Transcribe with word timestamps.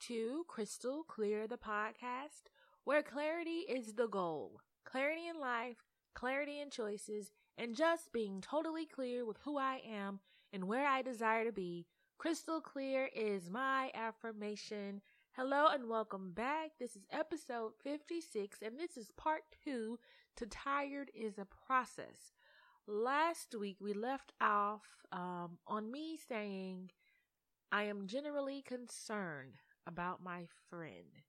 to 0.00 0.44
Crystal 0.46 1.02
Clear, 1.02 1.48
the 1.48 1.56
podcast, 1.56 2.50
where 2.84 3.02
clarity 3.02 3.64
is 3.68 3.94
the 3.94 4.06
goal. 4.06 4.60
Clarity 4.84 5.26
in 5.26 5.40
life, 5.40 5.78
clarity 6.14 6.60
in 6.60 6.70
choices, 6.70 7.32
and 7.56 7.74
just 7.74 8.12
being 8.12 8.40
totally 8.40 8.86
clear 8.86 9.26
with 9.26 9.38
who 9.44 9.58
I 9.58 9.80
am 9.88 10.20
and 10.52 10.68
where 10.68 10.86
I 10.86 11.02
desire 11.02 11.44
to 11.44 11.52
be. 11.52 11.86
Crystal 12.16 12.60
clear 12.60 13.10
is 13.14 13.50
my 13.50 13.90
affirmation. 13.92 15.00
Hello 15.32 15.66
and 15.72 15.88
welcome 15.88 16.32
back. 16.32 16.72
This 16.78 16.94
is 16.94 17.06
episode 17.10 17.72
56, 17.82 18.58
and 18.62 18.78
this 18.78 18.96
is 18.96 19.10
part 19.16 19.42
two 19.64 19.98
to 20.36 20.46
Tired 20.46 21.10
is 21.12 21.38
a 21.38 21.46
Process. 21.66 22.34
Last 22.86 23.54
week 23.58 23.78
we 23.80 23.92
left 23.92 24.32
off 24.40 24.84
um, 25.10 25.58
on 25.66 25.90
me 25.90 26.16
saying, 26.28 26.90
I 27.72 27.82
am 27.82 28.06
generally 28.06 28.62
concerned 28.62 29.58
about 29.88 30.22
my 30.22 30.44
friend. 30.70 31.22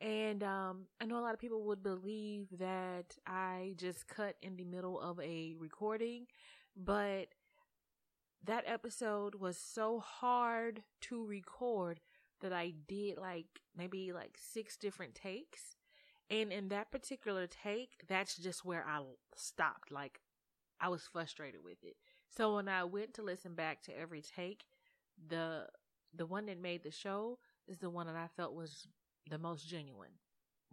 And 0.00 0.42
um, 0.42 0.86
I 1.00 1.06
know 1.06 1.18
a 1.18 1.22
lot 1.22 1.34
of 1.34 1.40
people 1.40 1.62
would 1.66 1.82
believe 1.82 2.48
that 2.58 3.16
I 3.26 3.74
just 3.76 4.08
cut 4.08 4.34
in 4.42 4.56
the 4.56 4.64
middle 4.64 5.00
of 5.00 5.20
a 5.20 5.54
recording, 5.58 6.26
but 6.76 7.28
that 8.44 8.64
episode 8.66 9.36
was 9.36 9.56
so 9.56 10.00
hard 10.00 10.82
to 11.02 11.24
record 11.24 12.00
that 12.40 12.52
I 12.52 12.74
did 12.88 13.16
like 13.18 13.60
maybe 13.76 14.12
like 14.12 14.36
six 14.36 14.76
different 14.76 15.14
takes. 15.14 15.76
And 16.28 16.52
in 16.52 16.68
that 16.68 16.90
particular 16.90 17.46
take, 17.46 18.04
that's 18.08 18.36
just 18.36 18.64
where 18.64 18.84
I 18.88 19.02
stopped. 19.36 19.92
Like 19.92 20.20
I 20.80 20.88
was 20.88 21.02
frustrated 21.02 21.60
with 21.62 21.78
it. 21.84 21.96
So 22.28 22.56
when 22.56 22.68
I 22.68 22.82
went 22.84 23.14
to 23.14 23.22
listen 23.22 23.54
back 23.54 23.82
to 23.82 23.96
every 23.96 24.22
take, 24.22 24.64
the 25.28 25.66
the 26.14 26.26
one 26.26 26.46
that 26.46 26.60
made 26.60 26.82
the 26.82 26.90
show 26.90 27.38
is 27.68 27.78
the 27.78 27.90
one 27.90 28.06
that 28.06 28.16
I 28.16 28.28
felt 28.36 28.54
was 28.54 28.86
the 29.28 29.38
most 29.38 29.68
genuine. 29.68 30.12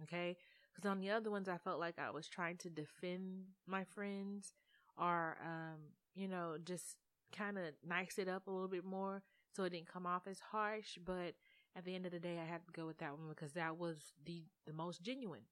Okay? 0.04 0.38
Because 0.74 0.90
on 0.90 1.00
the 1.00 1.10
other 1.10 1.32
ones, 1.32 1.50
I 1.50 1.58
felt 1.58 1.80
like 1.80 2.00
I 2.00 2.12
was 2.12 2.28
trying 2.28 2.58
to 2.58 2.70
defend 2.70 3.44
my 3.68 3.84
friends 3.84 4.54
or, 4.98 5.38
um, 5.44 5.80
you 6.16 6.28
know, 6.28 6.58
just 6.64 6.96
kind 7.36 7.58
of 7.58 7.66
nice 7.88 8.18
it 8.18 8.28
up 8.28 8.48
a 8.48 8.52
little 8.52 8.68
bit 8.68 8.86
more 8.86 9.24
so 9.56 9.64
it 9.64 9.72
didn't 9.72 9.92
come 9.92 10.06
off 10.06 10.28
as 10.28 10.40
harsh. 10.52 10.98
But 11.04 11.36
at 11.76 11.86
the 11.86 11.96
end 11.96 12.06
of 12.06 12.12
the 12.12 12.20
day, 12.20 12.40
I 12.40 12.46
had 12.46 12.66
to 12.66 12.72
go 12.72 12.86
with 12.86 13.00
that 13.00 13.18
one 13.18 13.28
because 13.30 13.54
that 13.54 13.78
was 13.78 14.14
the, 14.26 14.44
the 14.66 14.74
most 14.74 15.02
genuine. 15.02 15.44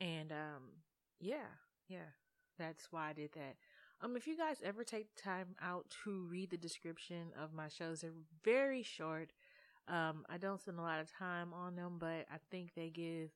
And, 0.00 0.32
um, 0.32 0.62
yeah, 1.20 1.48
yeah, 1.88 2.10
that's 2.58 2.88
why 2.90 3.10
I 3.10 3.12
did 3.12 3.32
that. 3.34 3.56
Um, 4.00 4.16
if 4.16 4.28
you 4.28 4.36
guys 4.36 4.58
ever 4.62 4.84
take 4.84 5.16
time 5.16 5.56
out 5.60 5.86
to 6.04 6.26
read 6.30 6.50
the 6.50 6.56
description 6.56 7.32
of 7.40 7.52
my 7.52 7.68
shows, 7.68 8.02
they're 8.02 8.12
very 8.44 8.82
short. 8.82 9.32
Um, 9.88 10.24
I 10.28 10.36
don't 10.36 10.60
spend 10.60 10.78
a 10.78 10.82
lot 10.82 11.00
of 11.00 11.10
time 11.10 11.52
on 11.54 11.76
them, 11.76 11.96
but 11.98 12.26
I 12.30 12.38
think 12.50 12.74
they 12.74 12.90
give 12.90 13.30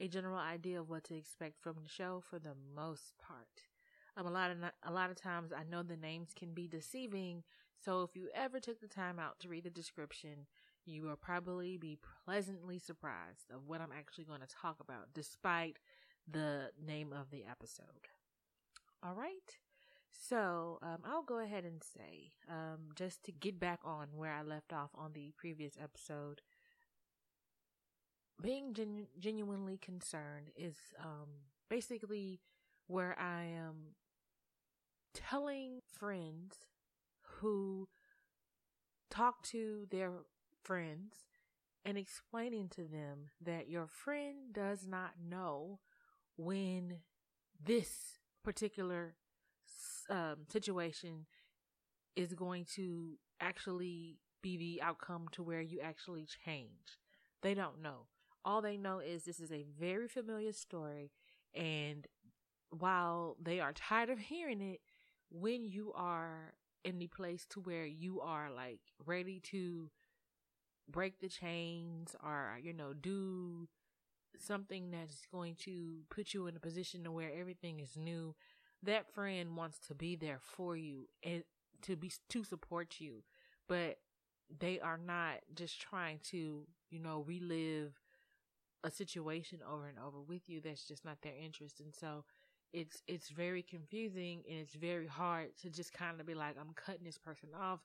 a 0.00 0.08
general 0.08 0.38
idea 0.38 0.80
of 0.80 0.90
what 0.90 1.04
to 1.04 1.16
expect 1.16 1.62
from 1.62 1.76
the 1.82 1.88
show 1.88 2.22
for 2.28 2.38
the 2.38 2.54
most 2.74 3.14
part. 3.18 3.62
Um, 4.16 4.26
a 4.26 4.30
lot 4.30 4.50
of 4.50 4.58
a 4.84 4.92
lot 4.92 5.10
of 5.10 5.16
times 5.16 5.52
I 5.52 5.64
know 5.64 5.82
the 5.82 5.96
names 5.96 6.30
can 6.36 6.52
be 6.52 6.68
deceiving, 6.68 7.42
so 7.84 8.02
if 8.02 8.14
you 8.14 8.28
ever 8.34 8.60
took 8.60 8.80
the 8.80 8.88
time 8.88 9.18
out 9.18 9.40
to 9.40 9.48
read 9.48 9.64
the 9.64 9.70
description, 9.70 10.46
you 10.84 11.02
will 11.02 11.16
probably 11.16 11.76
be 11.76 11.98
pleasantly 12.24 12.78
surprised 12.78 13.50
of 13.52 13.66
what 13.66 13.80
I'm 13.80 13.92
actually 13.96 14.24
going 14.24 14.40
to 14.40 14.46
talk 14.46 14.76
about, 14.80 15.08
despite 15.14 15.78
the 16.30 16.70
name 16.84 17.12
of 17.12 17.30
the 17.30 17.44
episode. 17.50 18.08
All 19.02 19.14
right. 19.14 19.58
So 20.14 20.78
um, 20.82 20.98
I'll 21.04 21.22
go 21.22 21.38
ahead 21.38 21.64
and 21.64 21.82
say, 21.82 22.32
um, 22.48 22.90
just 22.94 23.22
to 23.24 23.32
get 23.32 23.60
back 23.60 23.80
on 23.84 24.08
where 24.14 24.32
I 24.32 24.42
left 24.42 24.72
off 24.72 24.90
on 24.94 25.12
the 25.12 25.32
previous 25.36 25.76
episode, 25.82 26.40
being 28.42 28.74
gen- 28.74 29.06
genuinely 29.18 29.78
concerned 29.78 30.50
is 30.56 30.76
um, 31.02 31.28
basically 31.68 32.40
where 32.86 33.18
I 33.18 33.44
am 33.44 33.94
telling 35.14 35.80
friends 35.90 36.66
who 37.40 37.88
talk 39.10 39.42
to 39.42 39.86
their 39.90 40.12
friends 40.62 41.24
and 41.84 41.98
explaining 41.98 42.68
to 42.70 42.82
them 42.84 43.30
that 43.40 43.68
your 43.68 43.86
friend 43.86 44.52
does 44.52 44.86
not 44.86 45.12
know 45.22 45.80
when 46.36 46.98
this 47.64 48.18
particular 48.44 49.14
um, 50.10 50.36
situation 50.50 51.26
is 52.16 52.34
going 52.34 52.64
to 52.76 53.18
actually 53.40 54.18
be 54.42 54.56
the 54.56 54.82
outcome 54.82 55.28
to 55.32 55.42
where 55.42 55.60
you 55.60 55.80
actually 55.80 56.26
change. 56.44 56.98
They 57.42 57.54
don't 57.54 57.82
know. 57.82 58.06
All 58.44 58.60
they 58.62 58.76
know 58.76 58.98
is 58.98 59.24
this 59.24 59.40
is 59.40 59.52
a 59.52 59.64
very 59.78 60.08
familiar 60.08 60.52
story. 60.52 61.10
And 61.54 62.06
while 62.70 63.36
they 63.42 63.60
are 63.60 63.72
tired 63.72 64.10
of 64.10 64.18
hearing 64.18 64.60
it, 64.60 64.80
when 65.30 65.64
you 65.64 65.92
are 65.94 66.54
in 66.84 66.98
the 66.98 67.08
place 67.08 67.46
to 67.50 67.60
where 67.60 67.86
you 67.86 68.20
are 68.20 68.50
like 68.50 68.80
ready 69.06 69.40
to 69.40 69.90
break 70.88 71.20
the 71.20 71.28
chains 71.28 72.14
or, 72.22 72.58
you 72.62 72.72
know, 72.72 72.92
do 72.92 73.68
something 74.38 74.90
that's 74.90 75.26
going 75.32 75.56
to 75.56 76.00
put 76.10 76.34
you 76.34 76.46
in 76.46 76.56
a 76.56 76.60
position 76.60 77.04
to 77.04 77.12
where 77.12 77.32
everything 77.38 77.80
is 77.80 77.96
new, 77.96 78.34
that 78.84 79.12
friend 79.12 79.56
wants 79.56 79.78
to 79.78 79.94
be 79.94 80.16
there 80.16 80.38
for 80.40 80.76
you 80.76 81.08
and 81.22 81.44
to 81.82 81.96
be 81.96 82.12
to 82.28 82.44
support 82.44 82.96
you 83.00 83.22
but 83.68 83.98
they 84.60 84.80
are 84.80 84.98
not 84.98 85.40
just 85.54 85.80
trying 85.80 86.18
to 86.22 86.66
you 86.90 86.98
know 86.98 87.24
relive 87.26 88.00
a 88.84 88.90
situation 88.90 89.60
over 89.70 89.86
and 89.88 89.98
over 89.98 90.20
with 90.20 90.48
you. 90.48 90.60
That's 90.60 90.84
just 90.86 91.04
not 91.04 91.22
their 91.22 91.32
interest. 91.42 91.80
And 91.80 91.94
so 91.94 92.24
it's 92.72 93.02
it's 93.06 93.30
very 93.30 93.62
confusing 93.62 94.42
and 94.48 94.58
it's 94.58 94.74
very 94.74 95.06
hard 95.06 95.56
to 95.62 95.70
just 95.70 95.92
kind 95.92 96.20
of 96.20 96.26
be 96.26 96.34
like 96.34 96.56
I'm 96.60 96.74
cutting 96.74 97.04
this 97.04 97.18
person 97.18 97.50
off 97.58 97.80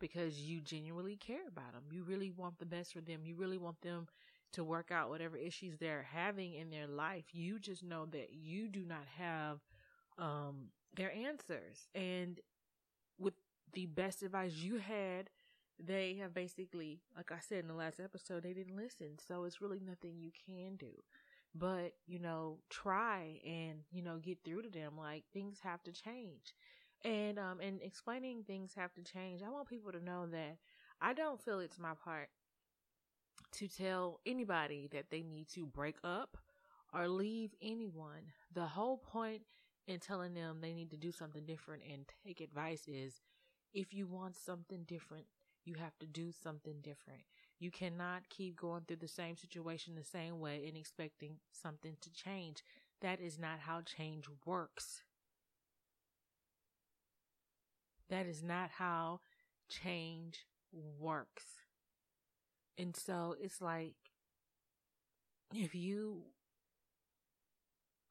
because 0.00 0.40
you 0.40 0.60
genuinely 0.60 1.16
care 1.16 1.46
about 1.46 1.72
them 1.72 1.84
you 1.92 2.02
really 2.02 2.30
want 2.30 2.58
the 2.58 2.66
best 2.66 2.92
for 2.92 3.00
them. 3.00 3.20
You 3.24 3.36
really 3.36 3.58
want 3.58 3.80
them 3.82 4.08
to 4.52 4.64
work 4.64 4.90
out 4.90 5.08
whatever 5.08 5.36
issues 5.36 5.78
they're 5.78 6.06
having 6.12 6.54
in 6.54 6.70
their 6.70 6.86
life. 6.86 7.24
You 7.32 7.58
just 7.58 7.82
know 7.82 8.06
that 8.06 8.30
you 8.32 8.68
do 8.68 8.84
not 8.84 9.06
have 9.16 9.60
um, 10.18 10.68
their 10.94 11.12
answers. 11.12 11.88
And 11.94 12.40
with 13.18 13.34
the 13.72 13.86
best 13.86 14.22
advice 14.22 14.54
you 14.54 14.78
had, 14.78 15.30
they 15.78 16.14
have 16.20 16.34
basically, 16.34 17.00
like 17.16 17.32
I 17.32 17.38
said 17.40 17.60
in 17.60 17.68
the 17.68 17.74
last 17.74 17.98
episode, 17.98 18.42
they 18.42 18.52
didn't 18.52 18.76
listen. 18.76 19.18
So 19.26 19.44
it's 19.44 19.60
really 19.60 19.80
nothing 19.80 20.18
you 20.18 20.30
can 20.46 20.76
do. 20.76 20.92
But, 21.54 21.92
you 22.06 22.18
know, 22.18 22.58
try 22.70 23.40
and, 23.44 23.80
you 23.90 24.02
know, 24.02 24.18
get 24.18 24.38
through 24.44 24.62
to 24.62 24.70
them. 24.70 24.92
Like 24.96 25.24
things 25.32 25.58
have 25.62 25.82
to 25.84 25.92
change. 25.92 26.54
And 27.04 27.38
um 27.38 27.60
and 27.60 27.82
explaining 27.82 28.44
things 28.44 28.74
have 28.76 28.94
to 28.94 29.02
change. 29.02 29.42
I 29.42 29.50
want 29.50 29.68
people 29.68 29.92
to 29.92 30.02
know 30.02 30.26
that 30.26 30.58
I 31.00 31.12
don't 31.14 31.40
feel 31.40 31.58
it's 31.58 31.78
my 31.78 31.94
part 32.04 32.28
to 33.52 33.68
tell 33.68 34.20
anybody 34.24 34.88
that 34.92 35.10
they 35.10 35.22
need 35.22 35.48
to 35.54 35.66
break 35.66 35.96
up 36.04 36.36
or 36.94 37.08
leave 37.08 37.54
anyone. 37.60 38.32
The 38.54 38.66
whole 38.66 38.98
point 38.98 39.42
and 39.88 40.00
telling 40.00 40.34
them 40.34 40.58
they 40.60 40.72
need 40.72 40.90
to 40.90 40.96
do 40.96 41.12
something 41.12 41.44
different 41.44 41.82
and 41.90 42.04
take 42.26 42.40
advice 42.40 42.84
is 42.88 43.20
if 43.74 43.92
you 43.94 44.06
want 44.06 44.36
something 44.36 44.84
different, 44.86 45.26
you 45.64 45.74
have 45.74 45.98
to 45.98 46.06
do 46.06 46.30
something 46.32 46.80
different. 46.82 47.22
You 47.58 47.70
cannot 47.70 48.28
keep 48.28 48.56
going 48.56 48.82
through 48.86 48.96
the 48.98 49.08
same 49.08 49.36
situation 49.36 49.94
the 49.94 50.04
same 50.04 50.40
way 50.40 50.64
and 50.66 50.76
expecting 50.76 51.36
something 51.52 51.96
to 52.00 52.12
change. 52.12 52.62
That 53.00 53.20
is 53.20 53.38
not 53.38 53.60
how 53.60 53.80
change 53.82 54.26
works. 54.44 55.02
That 58.08 58.26
is 58.26 58.42
not 58.42 58.70
how 58.70 59.20
change 59.68 60.46
works. 60.72 61.44
And 62.78 62.96
so 62.96 63.36
it's 63.40 63.60
like 63.60 63.94
if 65.54 65.74
you 65.74 66.22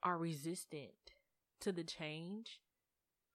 are 0.03 0.17
resistant 0.17 1.13
to 1.61 1.71
the 1.71 1.83
change 1.83 2.59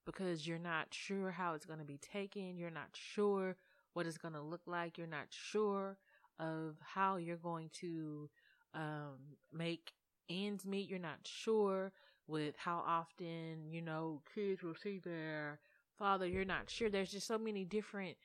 because 0.05 0.47
you're 0.47 0.57
not 0.57 0.87
sure 0.91 1.31
how 1.31 1.53
it's 1.53 1.65
going 1.65 1.79
to 1.79 1.85
be 1.85 1.97
taken. 1.97 2.57
You're 2.57 2.69
not 2.69 2.89
sure 2.93 3.57
what 3.93 4.05
it's 4.05 4.17
going 4.17 4.33
to 4.35 4.41
look 4.41 4.61
like. 4.65 4.97
You're 4.97 5.07
not 5.07 5.27
sure 5.29 5.97
of 6.39 6.75
how 6.81 7.17
you're 7.17 7.35
going 7.35 7.69
to 7.81 8.29
um, 8.73 9.17
make 9.51 9.91
ends 10.29 10.65
meet. 10.65 10.89
You're 10.89 10.99
not 10.99 11.19
sure 11.23 11.91
with 12.27 12.55
how 12.57 12.83
often, 12.85 13.71
you 13.71 13.81
know, 13.81 14.21
kids 14.33 14.63
will 14.63 14.75
see 14.75 14.99
their 14.99 15.59
father. 15.97 16.27
You're 16.27 16.45
not 16.45 16.69
sure. 16.69 16.89
There's 16.89 17.11
just 17.11 17.27
so 17.27 17.37
many 17.37 17.65
different 17.65 18.17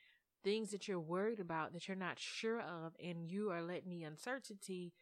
things 0.43 0.71
that 0.71 0.87
you're 0.87 0.99
worried 0.99 1.39
about 1.39 1.73
that 1.73 1.87
you're 1.87 1.97
not 1.97 2.19
sure 2.19 2.59
of, 2.59 2.93
and 3.03 3.29
you 3.29 3.49
are 3.49 3.61
letting 3.61 3.89
the 3.89 4.03
uncertainty 4.03 4.93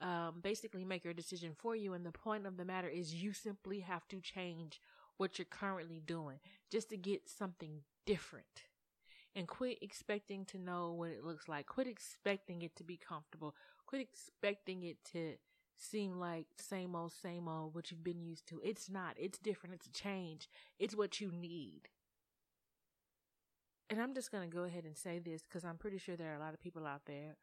um, 0.00 0.40
basically 0.42 0.84
make 0.84 1.04
your 1.04 1.14
decision 1.14 1.52
for 1.56 1.74
you. 1.76 1.94
And 1.94 2.04
the 2.04 2.12
point 2.12 2.46
of 2.46 2.56
the 2.56 2.64
matter 2.64 2.88
is 2.88 3.14
you 3.14 3.32
simply 3.32 3.80
have 3.80 4.06
to 4.08 4.20
change 4.20 4.80
what 5.16 5.38
you're 5.38 5.46
currently 5.46 6.00
doing 6.04 6.38
just 6.70 6.90
to 6.90 6.96
get 6.96 7.28
something 7.28 7.82
different. 8.06 8.64
and 9.34 9.46
quit 9.48 9.78
expecting 9.82 10.44
to 10.46 10.58
know 10.58 10.92
what 10.92 11.10
it 11.10 11.24
looks 11.24 11.48
like. 11.48 11.66
Quit 11.66 11.86
expecting 11.86 12.62
it 12.62 12.74
to 12.76 12.84
be 12.84 12.96
comfortable. 12.96 13.54
Quit 13.86 14.00
expecting 14.02 14.82
it 14.82 14.98
to 15.12 15.34
seem 15.76 16.18
like 16.18 16.46
same 16.58 16.94
old, 16.96 17.12
same 17.12 17.48
old, 17.48 17.74
what 17.74 17.90
you've 17.90 18.04
been 18.04 18.22
used 18.22 18.46
to. 18.48 18.60
It's 18.64 18.88
not. 18.88 19.14
It's 19.18 19.38
different. 19.38 19.74
It's 19.74 19.86
a 19.86 19.92
change. 19.92 20.48
It's 20.78 20.96
what 20.96 21.20
you 21.20 21.30
need. 21.32 21.88
And 23.88 24.00
I'm 24.00 24.14
just 24.14 24.32
going 24.32 24.48
to 24.48 24.54
go 24.54 24.64
ahead 24.64 24.84
and 24.84 24.96
say 24.96 25.18
this 25.18 25.42
because 25.42 25.64
I'm 25.64 25.76
pretty 25.76 25.98
sure 25.98 26.16
there 26.16 26.32
are 26.32 26.36
a 26.36 26.40
lot 26.40 26.54
of 26.54 26.60
people 26.60 26.86
out 26.86 27.02
there 27.06 27.36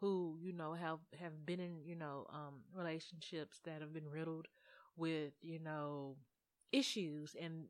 who, 0.00 0.36
you 0.40 0.52
know, 0.52 0.74
have, 0.74 0.98
have 1.20 1.44
been 1.44 1.60
in, 1.60 1.82
you 1.84 1.94
know, 1.96 2.26
um, 2.32 2.60
relationships 2.74 3.60
that 3.64 3.80
have 3.80 3.92
been 3.92 4.08
riddled 4.08 4.46
with, 4.96 5.32
you 5.42 5.58
know, 5.58 6.16
issues. 6.72 7.34
And 7.40 7.64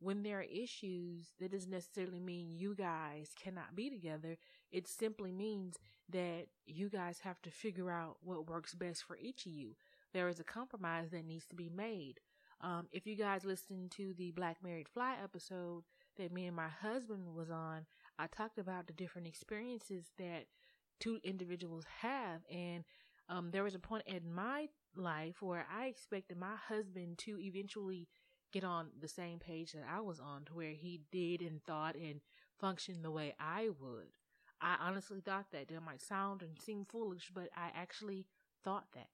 when 0.00 0.22
there 0.22 0.40
are 0.40 0.42
issues, 0.42 1.28
that 1.38 1.52
doesn't 1.52 1.70
necessarily 1.70 2.20
mean 2.20 2.50
you 2.50 2.74
guys 2.74 3.30
cannot 3.40 3.76
be 3.76 3.90
together. 3.90 4.36
It 4.72 4.88
simply 4.88 5.30
means 5.30 5.76
that 6.08 6.46
you 6.66 6.88
guys 6.88 7.20
have 7.20 7.40
to 7.42 7.50
figure 7.50 7.90
out 7.90 8.16
what 8.22 8.48
works 8.48 8.74
best 8.74 9.04
for 9.04 9.16
each 9.16 9.46
of 9.46 9.52
you. 9.52 9.76
There 10.12 10.28
is 10.28 10.40
a 10.40 10.44
compromise 10.44 11.10
that 11.10 11.26
needs 11.26 11.46
to 11.46 11.54
be 11.54 11.68
made. 11.68 12.20
Um, 12.62 12.88
if 12.92 13.06
you 13.06 13.16
guys 13.16 13.44
listen 13.44 13.88
to 13.90 14.12
the 14.14 14.32
Black 14.32 14.58
Married 14.62 14.88
Fly 14.88 15.16
episode 15.22 15.84
that 16.16 16.32
me 16.32 16.46
and 16.46 16.56
my 16.56 16.68
husband 16.68 17.34
was 17.34 17.50
on, 17.50 17.86
I 18.18 18.26
talked 18.26 18.58
about 18.58 18.86
the 18.86 18.92
different 18.92 19.26
experiences 19.26 20.10
that 20.18 20.44
two 21.00 21.18
individuals 21.24 21.84
have. 22.00 22.42
And 22.50 22.84
um, 23.28 23.50
there 23.50 23.64
was 23.64 23.74
a 23.74 23.80
point 23.80 24.04
in 24.06 24.32
my 24.32 24.68
life 24.94 25.40
where 25.40 25.66
I 25.74 25.86
expected 25.86 26.36
my 26.36 26.54
husband 26.68 27.18
to 27.18 27.40
eventually 27.40 28.08
get 28.52 28.64
on 28.64 28.88
the 29.00 29.08
same 29.08 29.38
page 29.38 29.72
that 29.72 29.84
I 29.88 30.00
was 30.00 30.20
on 30.20 30.44
to 30.46 30.54
where 30.54 30.72
he 30.72 31.00
did 31.10 31.40
and 31.40 31.64
thought 31.64 31.94
and 31.94 32.20
functioned 32.58 33.04
the 33.04 33.10
way 33.10 33.34
I 33.38 33.70
would. 33.80 34.08
I 34.60 34.76
honestly 34.80 35.20
thought 35.20 35.46
that. 35.52 35.68
That 35.68 35.82
might 35.82 36.02
sound 36.02 36.42
and 36.42 36.60
seem 36.60 36.84
foolish, 36.84 37.30
but 37.34 37.48
I 37.56 37.70
actually 37.74 38.26
thought 38.62 38.86
that. 38.94 39.08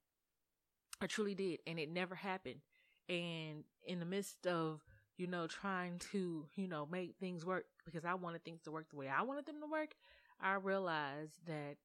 I 1.01 1.07
truly 1.07 1.35
did. 1.35 1.61
And 1.67 1.79
it 1.79 1.91
never 1.91 2.15
happened. 2.15 2.61
And 3.09 3.65
in 3.85 4.01
the 4.01 4.07
midst 4.07 4.47
of, 4.47 4.83
you 5.17 5.27
know, 5.27 5.47
trying 5.47 5.99
to, 6.11 6.47
you 6.57 6.67
know, 6.67 6.89
make 6.91 7.17
things 7.21 7.45
work 7.45 7.67
because 7.85 8.05
I 8.05 8.15
wanted 8.15 8.45
things 8.45 8.63
to 8.63 8.73
work 8.73 8.91
the 8.91 8.97
way 8.97 9.09
I 9.09 9.23
wanted 9.23 9.47
them 9.47 9.61
to 9.61 9.71
work, 9.71 9.95
I 10.41 10.55
realized 10.55 11.47
that 11.47 11.77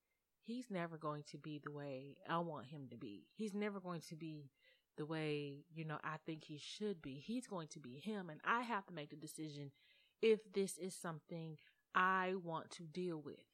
he's 0.41 0.69
never 0.69 0.97
going 0.97 1.23
to 1.31 1.37
be 1.37 1.59
the 1.63 1.71
way 1.71 2.17
I 2.29 2.39
want 2.39 2.67
him 2.67 2.87
to 2.91 2.97
be. 2.97 3.25
He's 3.33 3.53
never 3.53 3.79
going 3.79 4.01
to 4.09 4.15
be 4.15 4.51
the 4.97 5.05
way, 5.05 5.63
you 5.73 5.85
know, 5.85 5.97
I 6.03 6.17
think 6.25 6.43
he 6.43 6.57
should 6.57 7.01
be. 7.01 7.13
He's 7.13 7.47
going 7.47 7.67
to 7.69 7.79
be 7.79 8.01
him. 8.03 8.29
And 8.29 8.41
I 8.45 8.61
have 8.61 8.85
to 8.87 8.93
make 8.93 9.09
the 9.09 9.15
decision 9.15 9.71
if 10.21 10.39
this 10.53 10.77
is 10.77 10.93
something 10.93 11.57
I 11.95 12.35
want 12.43 12.71
to 12.71 12.83
deal 12.83 13.21
with 13.21 13.45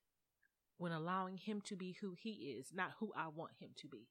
when 0.77 0.91
allowing 0.91 1.37
him 1.37 1.61
to 1.61 1.75
be 1.75 1.97
who 2.01 2.13
he 2.17 2.55
is, 2.57 2.67
not 2.73 2.91
who 2.99 3.11
I 3.15 3.27
want 3.27 3.53
him 3.59 3.69
to 3.77 3.87
be. 3.87 4.07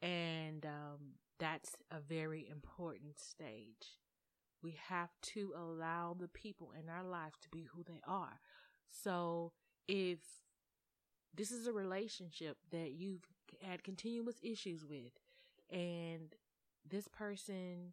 And 0.00 0.64
um, 0.66 1.14
that's 1.38 1.76
a 1.90 2.00
very 2.00 2.48
important 2.50 3.18
stage. 3.18 3.98
We 4.62 4.78
have 4.88 5.10
to 5.34 5.52
allow 5.56 6.16
the 6.18 6.28
people 6.28 6.72
in 6.78 6.88
our 6.88 7.04
life 7.04 7.34
to 7.42 7.48
be 7.48 7.66
who 7.74 7.82
they 7.82 8.00
are. 8.06 8.40
So 8.88 9.52
if 9.88 10.18
this 11.34 11.50
is 11.50 11.66
a 11.66 11.72
relationship 11.72 12.56
that 12.70 12.92
you've 12.92 13.26
had 13.62 13.82
continuous 13.82 14.36
issues 14.42 14.84
with, 14.84 15.12
and 15.70 16.34
this 16.88 17.08
person 17.08 17.92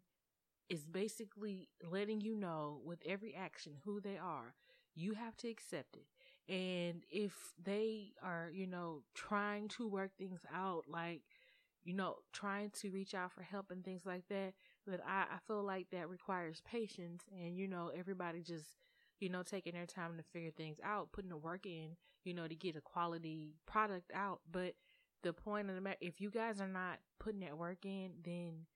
is 0.68 0.86
basically 0.86 1.68
letting 1.90 2.20
you 2.20 2.36
know 2.36 2.80
with 2.84 3.00
every 3.06 3.34
action 3.34 3.74
who 3.84 4.00
they 4.00 4.18
are, 4.18 4.54
you 4.94 5.14
have 5.14 5.36
to 5.38 5.48
accept 5.48 5.96
it. 5.96 6.06
And 6.52 7.04
if 7.10 7.54
they 7.62 8.12
are, 8.22 8.50
you 8.52 8.66
know, 8.66 9.02
trying 9.14 9.68
to 9.70 9.88
work 9.88 10.12
things 10.18 10.42
out, 10.54 10.84
like, 10.88 11.22
you 11.84 11.94
know, 11.94 12.16
trying 12.32 12.70
to 12.80 12.90
reach 12.90 13.14
out 13.14 13.32
for 13.32 13.42
help 13.42 13.70
and 13.70 13.84
things 13.84 14.06
like 14.06 14.28
that, 14.28 14.54
that 14.86 15.00
I, 15.06 15.24
I 15.34 15.38
feel 15.46 15.62
like 15.64 15.90
that 15.90 16.08
requires 16.10 16.62
patience 16.64 17.24
and, 17.32 17.56
you 17.56 17.68
know, 17.68 17.90
everybody 17.96 18.42
just, 18.42 18.76
you 19.20 19.28
know, 19.28 19.42
taking 19.42 19.74
their 19.74 19.86
time 19.86 20.16
to 20.16 20.22
figure 20.22 20.50
things 20.50 20.78
out, 20.82 21.12
putting 21.12 21.30
the 21.30 21.36
work 21.36 21.66
in, 21.66 21.96
you 22.24 22.34
know, 22.34 22.48
to 22.48 22.54
get 22.54 22.76
a 22.76 22.80
quality 22.80 23.54
product 23.66 24.10
out. 24.14 24.40
But 24.50 24.74
the 25.22 25.32
point 25.32 25.68
of 25.68 25.74
the 25.74 25.80
matter, 25.80 25.98
if 26.00 26.20
you 26.20 26.30
guys 26.30 26.60
are 26.60 26.68
not 26.68 26.98
putting 27.18 27.40
that 27.40 27.58
work 27.58 27.84
in, 27.84 28.12
then 28.24 28.66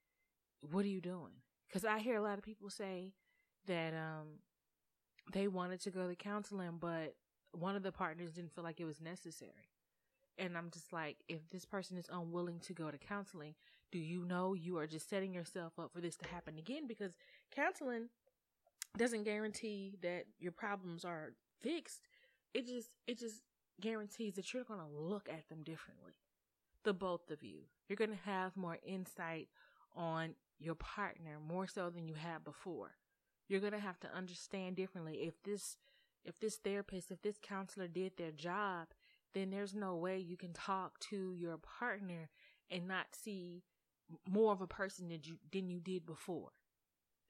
what 0.70 0.84
are 0.84 0.88
you 0.88 1.00
doing? 1.00 1.32
Cause 1.72 1.84
I 1.84 1.98
hear 1.98 2.16
a 2.16 2.22
lot 2.22 2.38
of 2.38 2.44
people 2.44 2.70
say 2.70 3.14
that, 3.66 3.94
um, 3.94 4.38
they 5.32 5.48
wanted 5.48 5.80
to 5.80 5.90
go 5.90 6.06
to 6.06 6.14
counseling, 6.14 6.76
but 6.78 7.14
one 7.52 7.76
of 7.76 7.82
the 7.82 7.92
partners 7.92 8.32
didn't 8.32 8.54
feel 8.54 8.64
like 8.64 8.80
it 8.80 8.84
was 8.84 9.00
necessary. 9.00 9.72
And 10.36 10.56
I'm 10.56 10.70
just 10.70 10.92
like, 10.92 11.18
if 11.28 11.48
this 11.50 11.64
person 11.64 11.96
is 11.96 12.06
unwilling 12.12 12.58
to 12.60 12.72
go 12.72 12.90
to 12.90 12.98
counseling, 12.98 13.54
do 13.92 13.98
you 13.98 14.24
know 14.24 14.54
you 14.54 14.76
are 14.78 14.86
just 14.86 15.08
setting 15.08 15.32
yourself 15.32 15.78
up 15.78 15.92
for 15.92 16.00
this 16.00 16.16
to 16.16 16.28
happen 16.28 16.58
again? 16.58 16.86
Because 16.88 17.12
counseling 17.54 18.08
doesn't 18.96 19.24
guarantee 19.24 19.96
that 20.02 20.24
your 20.38 20.52
problems 20.52 21.04
are 21.04 21.32
fixed. 21.60 22.00
It 22.52 22.66
just, 22.66 22.90
it 23.06 23.18
just 23.18 23.42
guarantees 23.80 24.34
that 24.34 24.52
you're 24.52 24.64
going 24.64 24.80
to 24.80 24.86
look 24.86 25.28
at 25.28 25.48
them 25.48 25.62
differently. 25.62 26.12
The 26.84 26.92
both 26.92 27.30
of 27.30 27.42
you. 27.42 27.60
You're 27.88 27.96
going 27.96 28.10
to 28.10 28.30
have 28.30 28.56
more 28.56 28.78
insight 28.86 29.48
on 29.96 30.34
your 30.58 30.74
partner 30.74 31.38
more 31.46 31.66
so 31.66 31.90
than 31.90 32.08
you 32.08 32.14
had 32.14 32.44
before. 32.44 32.92
You're 33.48 33.60
going 33.60 33.72
to 33.72 33.78
have 33.78 34.00
to 34.00 34.14
understand 34.14 34.76
differently. 34.76 35.20
If 35.22 35.42
this 35.42 35.76
if 36.24 36.40
this 36.40 36.56
therapist, 36.56 37.10
if 37.10 37.20
this 37.20 37.36
counselor 37.42 37.86
did 37.86 38.16
their 38.16 38.30
job, 38.30 38.88
then 39.34 39.50
there's 39.50 39.74
no 39.74 39.94
way 39.96 40.18
you 40.18 40.36
can 40.36 40.54
talk 40.54 40.98
to 41.00 41.34
your 41.34 41.58
partner 41.58 42.30
and 42.70 42.88
not 42.88 43.06
see 43.12 43.62
more 44.28 44.52
of 44.52 44.62
a 44.62 44.66
person 44.66 45.08
than 45.08 45.20
you 45.22 45.36
than 45.52 45.68
you 45.68 45.80
did 45.80 46.06
before. 46.06 46.50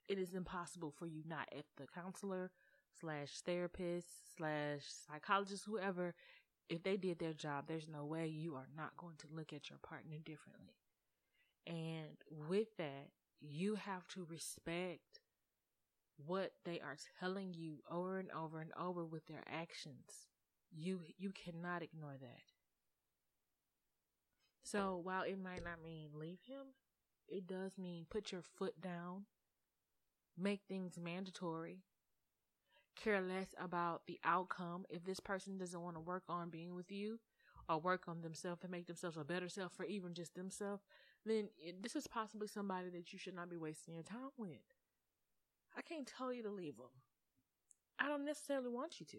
It 0.07 0.17
is 0.19 0.33
impossible 0.33 0.91
for 0.91 1.07
you 1.07 1.23
not 1.27 1.47
if 1.51 1.65
the 1.77 1.87
counselor 1.87 2.51
slash 2.99 3.41
therapist 3.45 4.35
slash 4.37 4.81
psychologist, 4.85 5.65
whoever, 5.65 6.13
if 6.69 6.83
they 6.83 6.97
did 6.97 7.19
their 7.19 7.33
job, 7.33 7.65
there's 7.67 7.87
no 7.87 8.05
way 8.05 8.27
you 8.27 8.55
are 8.55 8.69
not 8.75 8.97
going 8.97 9.15
to 9.17 9.27
look 9.33 9.53
at 9.53 9.69
your 9.69 9.79
partner 9.79 10.17
differently. 10.23 10.75
And 11.67 12.17
with 12.49 12.77
that, 12.77 13.09
you 13.41 13.75
have 13.75 14.07
to 14.09 14.25
respect 14.29 15.19
what 16.25 16.51
they 16.65 16.79
are 16.79 16.97
telling 17.19 17.53
you 17.53 17.77
over 17.89 18.17
and 18.19 18.31
over 18.31 18.59
and 18.61 18.71
over 18.77 19.05
with 19.05 19.25
their 19.27 19.43
actions. 19.47 20.27
You 20.71 21.01
you 21.17 21.31
cannot 21.31 21.83
ignore 21.83 22.17
that. 22.19 22.41
So 24.63 24.97
while 24.97 25.23
it 25.23 25.37
might 25.41 25.63
not 25.63 25.81
mean 25.83 26.09
leave 26.13 26.41
him, 26.45 26.73
it 27.27 27.47
does 27.47 27.77
mean 27.77 28.05
put 28.09 28.31
your 28.31 28.41
foot 28.41 28.81
down, 28.81 29.25
make 30.37 30.61
things 30.67 30.97
mandatory, 31.01 31.83
care 32.95 33.21
less 33.21 33.53
about 33.59 34.01
the 34.07 34.19
outcome. 34.23 34.85
If 34.89 35.03
this 35.03 35.19
person 35.19 35.57
doesn't 35.57 35.81
want 35.81 35.95
to 35.95 36.01
work 36.01 36.23
on 36.29 36.49
being 36.49 36.75
with 36.75 36.91
you 36.91 37.19
or 37.69 37.79
work 37.79 38.03
on 38.07 38.21
themselves 38.21 38.63
and 38.63 38.71
make 38.71 38.87
themselves 38.87 39.17
a 39.17 39.23
better 39.23 39.49
self 39.49 39.73
for 39.73 39.85
even 39.85 40.13
just 40.13 40.35
themselves, 40.35 40.83
then 41.25 41.49
it, 41.57 41.81
this 41.81 41.95
is 41.95 42.07
possibly 42.07 42.47
somebody 42.47 42.89
that 42.89 43.11
you 43.11 43.19
should 43.19 43.35
not 43.35 43.49
be 43.49 43.57
wasting 43.57 43.93
your 43.93 44.03
time 44.03 44.31
with. 44.37 44.59
I 45.77 45.81
can't 45.81 46.07
tell 46.07 46.31
you 46.31 46.43
to 46.43 46.49
leave 46.49 46.77
them. 46.77 46.85
I 47.99 48.07
don't 48.07 48.25
necessarily 48.25 48.69
want 48.69 48.99
you 48.99 49.05
to. 49.07 49.17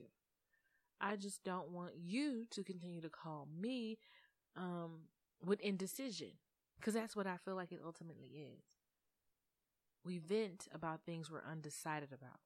I 1.01 1.17
just 1.17 1.45
don't 1.45 1.71
want 1.71 1.93
you 1.97 2.47
to 2.51 2.63
continue 2.63 3.01
to 3.03 3.11
call 3.11 3.49
me 3.61 3.99
um, 4.57 5.09
with 5.45 5.61
indecision 5.61 6.33
because 6.79 6.95
that's 6.95 7.15
what 7.15 7.27
I 7.27 7.37
feel 7.37 7.55
like 7.55 7.73
it 7.73 7.81
ultimately 7.85 8.29
is. 8.29 8.76
We 10.07 10.19
vent 10.19 10.69
about 10.73 11.01
things 11.05 11.33
we're 11.33 11.43
undecided 11.51 12.11
about. 12.13 12.39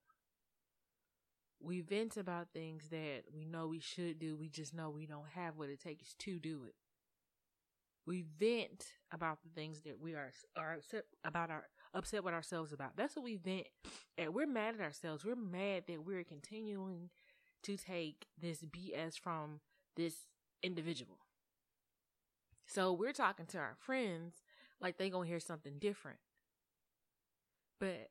We 1.63 1.83
vent 1.83 2.17
about 2.17 2.49
things 2.55 2.89
that 2.91 3.25
we 3.35 3.45
know 3.45 3.67
we 3.67 3.81
should 3.81 4.19
do, 4.19 4.35
we 4.35 4.49
just 4.49 4.73
know 4.73 4.89
we 4.89 5.05
don't 5.05 5.29
have 5.35 5.59
what 5.59 5.69
it 5.69 5.83
takes 5.83 6.15
to 6.15 6.39
do 6.39 6.63
it. 6.67 6.75
We 8.07 8.25
vent 8.39 8.87
about 9.13 9.43
the 9.43 9.51
things 9.51 9.83
that 9.83 10.01
we 10.01 10.15
are 10.15 10.33
are 10.57 10.73
upset 10.73 11.05
about 11.23 11.51
our 11.51 11.65
upset 11.93 12.25
with 12.25 12.33
ourselves 12.33 12.73
about. 12.73 12.97
That's 12.97 13.15
what 13.15 13.27
we 13.27 13.37
vent 13.37 13.67
and 14.17 14.33
we're 14.33 14.47
mad 14.47 14.77
at 14.77 14.81
ourselves. 14.81 15.23
We're 15.23 15.37
mad 15.37 15.85
that 15.87 16.03
we're 16.03 16.25
continuing 16.25 17.11
to 17.65 17.77
take 17.77 18.25
this 18.41 18.65
BS 18.65 19.19
from 19.19 19.61
this 19.97 20.15
individual. 20.63 21.19
So 22.65 22.95
we're 22.95 23.13
talking 23.13 23.45
to 23.47 23.59
our 23.59 23.77
friends 23.79 24.37
like 24.81 24.97
they 24.97 25.11
gonna 25.11 25.27
hear 25.27 25.41
something 25.41 25.75
different. 25.79 26.21
But 27.81 28.11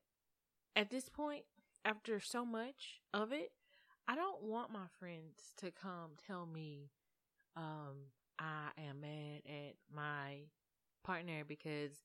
at 0.76 0.90
this 0.90 1.08
point, 1.08 1.44
after 1.86 2.20
so 2.20 2.44
much 2.44 3.02
of 3.14 3.32
it, 3.32 3.52
I 4.08 4.16
don't 4.16 4.42
want 4.44 4.72
my 4.72 4.88
friends 5.00 5.54
to 5.58 5.72
come 5.72 6.12
tell 6.28 6.46
me 6.48 6.90
um, 7.56 8.08
I 8.40 8.70
am 8.78 9.02
mad 9.02 9.42
at 9.48 9.76
my 9.94 10.40
partner 11.04 11.44
because 11.48 12.02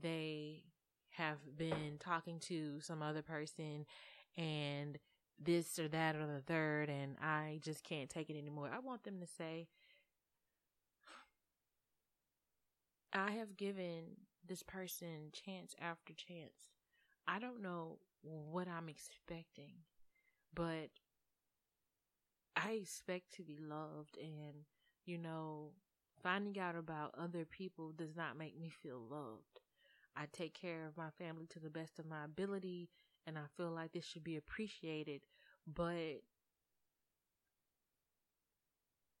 they 0.00 0.64
have 1.10 1.38
been 1.56 1.96
talking 2.00 2.40
to 2.40 2.80
some 2.80 3.02
other 3.02 3.22
person 3.22 3.86
and 4.36 4.98
this 5.38 5.78
or 5.78 5.88
that 5.88 6.16
or 6.16 6.26
the 6.26 6.40
third 6.40 6.88
and 6.88 7.16
I 7.22 7.60
just 7.62 7.84
can't 7.84 8.10
take 8.10 8.30
it 8.30 8.36
anymore. 8.36 8.70
I 8.74 8.80
want 8.80 9.04
them 9.04 9.20
to 9.20 9.26
say, 9.26 9.68
I 13.12 13.30
have 13.32 13.56
given 13.56 14.16
this 14.46 14.64
person 14.64 15.30
chance 15.32 15.74
after 15.80 16.12
chance. 16.12 16.73
I 17.26 17.38
don't 17.38 17.62
know 17.62 17.98
what 18.22 18.68
I'm 18.68 18.88
expecting, 18.88 19.72
but 20.54 20.90
I 22.56 22.72
expect 22.72 23.32
to 23.34 23.42
be 23.42 23.58
loved 23.58 24.16
and, 24.18 24.64
you 25.04 25.18
know, 25.18 25.72
finding 26.22 26.58
out 26.58 26.76
about 26.76 27.14
other 27.18 27.44
people 27.44 27.92
does 27.92 28.16
not 28.16 28.36
make 28.38 28.58
me 28.58 28.70
feel 28.70 29.00
loved. 29.00 29.60
I 30.16 30.26
take 30.32 30.54
care 30.54 30.86
of 30.86 30.96
my 30.96 31.10
family 31.18 31.46
to 31.50 31.60
the 31.60 31.70
best 31.70 31.98
of 31.98 32.06
my 32.06 32.24
ability 32.24 32.88
and 33.26 33.38
I 33.38 33.44
feel 33.56 33.70
like 33.70 33.92
this 33.92 34.04
should 34.04 34.24
be 34.24 34.36
appreciated, 34.36 35.22
but 35.66 36.22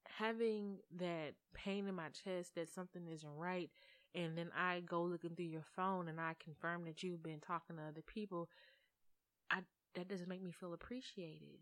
having 0.06 0.78
that 0.96 1.34
pain 1.54 1.88
in 1.88 1.94
my 1.94 2.08
chest 2.08 2.54
that 2.54 2.72
something 2.72 3.08
isn't 3.08 3.36
right 3.36 3.70
and 4.14 4.36
then 4.36 4.50
I 4.56 4.80
go 4.80 5.02
looking 5.02 5.34
through 5.34 5.46
your 5.46 5.64
phone 5.76 6.08
and 6.08 6.20
I 6.20 6.34
confirm 6.42 6.84
that 6.84 7.02
you've 7.02 7.22
been 7.22 7.40
talking 7.40 7.76
to 7.76 7.82
other 7.82 8.02
people, 8.02 8.48
I 9.50 9.60
that 9.94 10.08
doesn't 10.08 10.28
make 10.28 10.42
me 10.42 10.52
feel 10.52 10.72
appreciated. 10.74 11.60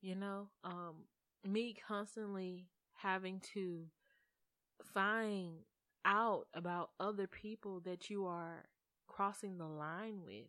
You 0.00 0.14
know, 0.14 0.48
um, 0.64 1.06
me 1.44 1.76
constantly 1.86 2.68
having 2.94 3.40
to 3.54 3.84
find 4.94 5.58
out 6.04 6.46
about 6.54 6.90
other 7.00 7.26
people 7.26 7.80
that 7.80 8.10
you 8.10 8.26
are 8.26 8.64
crossing 9.06 9.58
the 9.58 9.66
line 9.66 10.22
with 10.24 10.46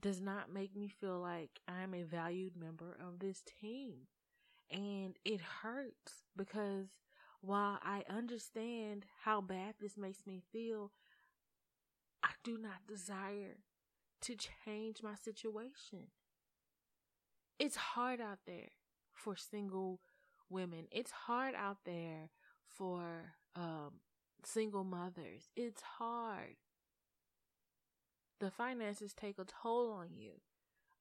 does 0.00 0.20
not 0.20 0.52
make 0.52 0.74
me 0.76 0.88
feel 0.88 1.20
like 1.20 1.60
I'm 1.68 1.94
a 1.94 2.02
valued 2.02 2.56
member 2.56 2.96
of 3.00 3.20
this 3.20 3.42
team. 3.60 4.06
And 4.70 5.16
it 5.24 5.40
hurts 5.40 6.24
because 6.36 6.88
while 7.42 7.78
I 7.82 8.04
understand 8.08 9.04
how 9.24 9.40
bad 9.40 9.74
this 9.80 9.96
makes 9.96 10.26
me 10.26 10.40
feel, 10.52 10.92
I 12.22 12.30
do 12.44 12.56
not 12.56 12.86
desire 12.88 13.58
to 14.22 14.36
change 14.64 15.02
my 15.02 15.16
situation. 15.16 16.06
It's 17.58 17.76
hard 17.76 18.20
out 18.20 18.38
there 18.46 18.70
for 19.12 19.36
single 19.36 20.00
women. 20.48 20.86
It's 20.92 21.10
hard 21.10 21.54
out 21.56 21.78
there 21.84 22.30
for 22.64 23.34
um, 23.56 23.94
single 24.44 24.84
mothers. 24.84 25.50
It's 25.56 25.82
hard. 25.82 26.56
The 28.38 28.52
finances 28.52 29.12
take 29.12 29.38
a 29.38 29.44
toll 29.44 29.90
on 29.90 30.10
you. 30.16 30.32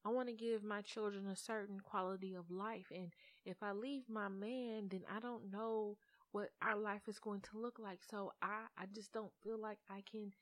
I 0.03 0.09
want 0.09 0.29
to 0.29 0.33
give 0.33 0.63
my 0.63 0.81
children 0.81 1.27
a 1.27 1.35
certain 1.35 1.79
quality 1.79 2.33
of 2.33 2.49
life. 2.49 2.91
And 2.93 3.13
if 3.45 3.61
I 3.61 3.71
leave 3.71 4.09
my 4.09 4.27
man, 4.27 4.87
then 4.89 5.03
I 5.15 5.19
don't 5.19 5.51
know 5.51 5.97
what 6.31 6.49
our 6.61 6.77
life 6.77 7.07
is 7.07 7.19
going 7.19 7.41
to 7.41 7.59
look 7.59 7.77
like. 7.79 7.99
So 8.09 8.33
I, 8.41 8.65
I 8.77 8.85
just 8.93 9.11
don't 9.11 9.31
feel 9.43 9.59
like 9.59 9.79
I 9.89 10.03
can 10.09 10.33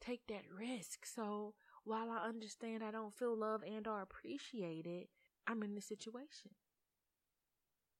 take 0.00 0.26
that 0.28 0.42
risk. 0.56 1.06
So 1.06 1.54
while 1.84 2.10
I 2.10 2.26
understand 2.26 2.82
I 2.82 2.90
don't 2.90 3.14
feel 3.14 3.36
love 3.36 3.62
and 3.62 3.86
or 3.86 4.00
appreciated, 4.00 5.08
I'm 5.46 5.62
in 5.62 5.74
this 5.74 5.86
situation. 5.86 6.52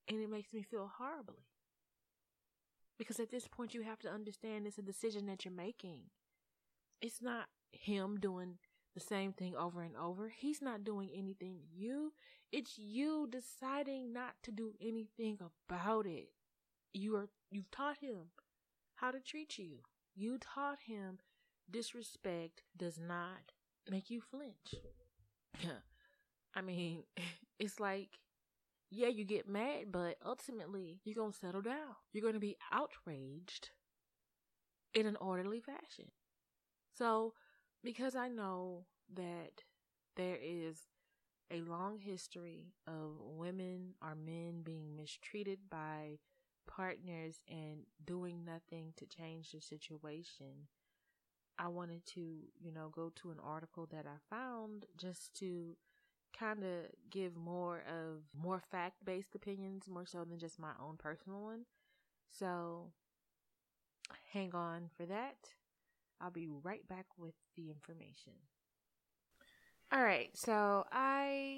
And 0.08 0.20
it 0.20 0.30
makes 0.30 0.52
me 0.52 0.62
feel 0.62 0.90
horribly. 0.98 1.46
Because 2.98 3.20
at 3.20 3.30
this 3.30 3.46
point, 3.46 3.74
you 3.74 3.82
have 3.82 3.98
to 4.00 4.10
understand 4.10 4.66
it's 4.66 4.78
a 4.78 4.82
decision 4.82 5.26
that 5.26 5.44
you're 5.44 5.52
making. 5.52 6.04
It's 7.02 7.20
not 7.20 7.46
him 7.72 8.18
doing 8.18 8.58
the 8.94 9.00
same 9.00 9.32
thing 9.32 9.54
over 9.54 9.82
and 9.82 9.96
over. 9.96 10.32
He's 10.34 10.62
not 10.62 10.84
doing 10.84 11.10
anything 11.14 11.56
to 11.58 11.66
you. 11.76 12.12
It's 12.50 12.78
you 12.78 13.28
deciding 13.30 14.12
not 14.12 14.34
to 14.44 14.50
do 14.50 14.72
anything 14.80 15.38
about 15.68 16.06
it. 16.06 16.28
You 16.96 17.16
are, 17.16 17.28
you've 17.50 17.70
taught 17.70 17.98
him 17.98 18.30
how 18.94 19.10
to 19.10 19.20
treat 19.20 19.58
you. 19.58 19.80
You 20.14 20.38
taught 20.38 20.78
him 20.86 21.18
disrespect 21.70 22.62
does 22.76 22.98
not 22.98 23.52
make 23.90 24.08
you 24.08 24.22
flinch. 24.22 24.74
I 26.54 26.60
mean, 26.62 27.02
it's 27.58 27.78
like 27.78 28.18
yeah, 28.90 29.08
you 29.08 29.24
get 29.24 29.48
mad, 29.48 29.90
but 29.90 30.16
ultimately 30.24 31.00
you're 31.04 31.16
going 31.16 31.32
to 31.32 31.38
settle 31.38 31.60
down. 31.60 31.96
You're 32.12 32.22
going 32.22 32.34
to 32.34 32.40
be 32.40 32.56
outraged 32.72 33.70
in 34.94 35.06
an 35.06 35.16
orderly 35.16 35.60
fashion. 35.60 36.06
So, 36.96 37.34
because 37.82 38.14
I 38.14 38.28
know 38.28 38.86
that 39.14 39.64
there 40.16 40.38
is 40.40 40.78
a 41.50 41.60
long 41.60 41.98
history 41.98 42.74
of 42.86 43.20
women 43.20 43.94
or 44.00 44.14
men 44.14 44.62
being 44.62 44.96
mistreated 44.96 45.58
by 45.68 46.18
partners 46.66 47.40
and 47.48 47.80
doing 48.04 48.44
nothing 48.44 48.92
to 48.96 49.06
change 49.06 49.52
the 49.52 49.60
situation, 49.60 50.68
I 51.58 51.68
wanted 51.68 52.04
to, 52.14 52.20
you 52.20 52.72
know, 52.72 52.88
go 52.90 53.10
to 53.16 53.30
an 53.30 53.38
article 53.42 53.86
that 53.92 54.06
I 54.06 54.18
found 54.34 54.86
just 54.96 55.34
to 55.40 55.76
kind 56.38 56.62
of 56.64 56.90
give 57.10 57.34
more 57.36 57.82
of 57.88 58.22
more 58.38 58.62
fact 58.70 59.04
based 59.04 59.34
opinions 59.34 59.88
more 59.88 60.04
so 60.04 60.24
than 60.24 60.38
just 60.38 60.58
my 60.58 60.72
own 60.82 60.96
personal 60.98 61.40
one. 61.40 61.64
So 62.30 62.92
hang 64.32 64.54
on 64.54 64.90
for 64.96 65.06
that. 65.06 65.36
I'll 66.20 66.30
be 66.30 66.48
right 66.48 66.86
back 66.88 67.06
with 67.18 67.34
the 67.56 67.70
information. 67.70 68.32
All 69.92 70.02
right, 70.02 70.30
so 70.34 70.84
I, 70.90 71.54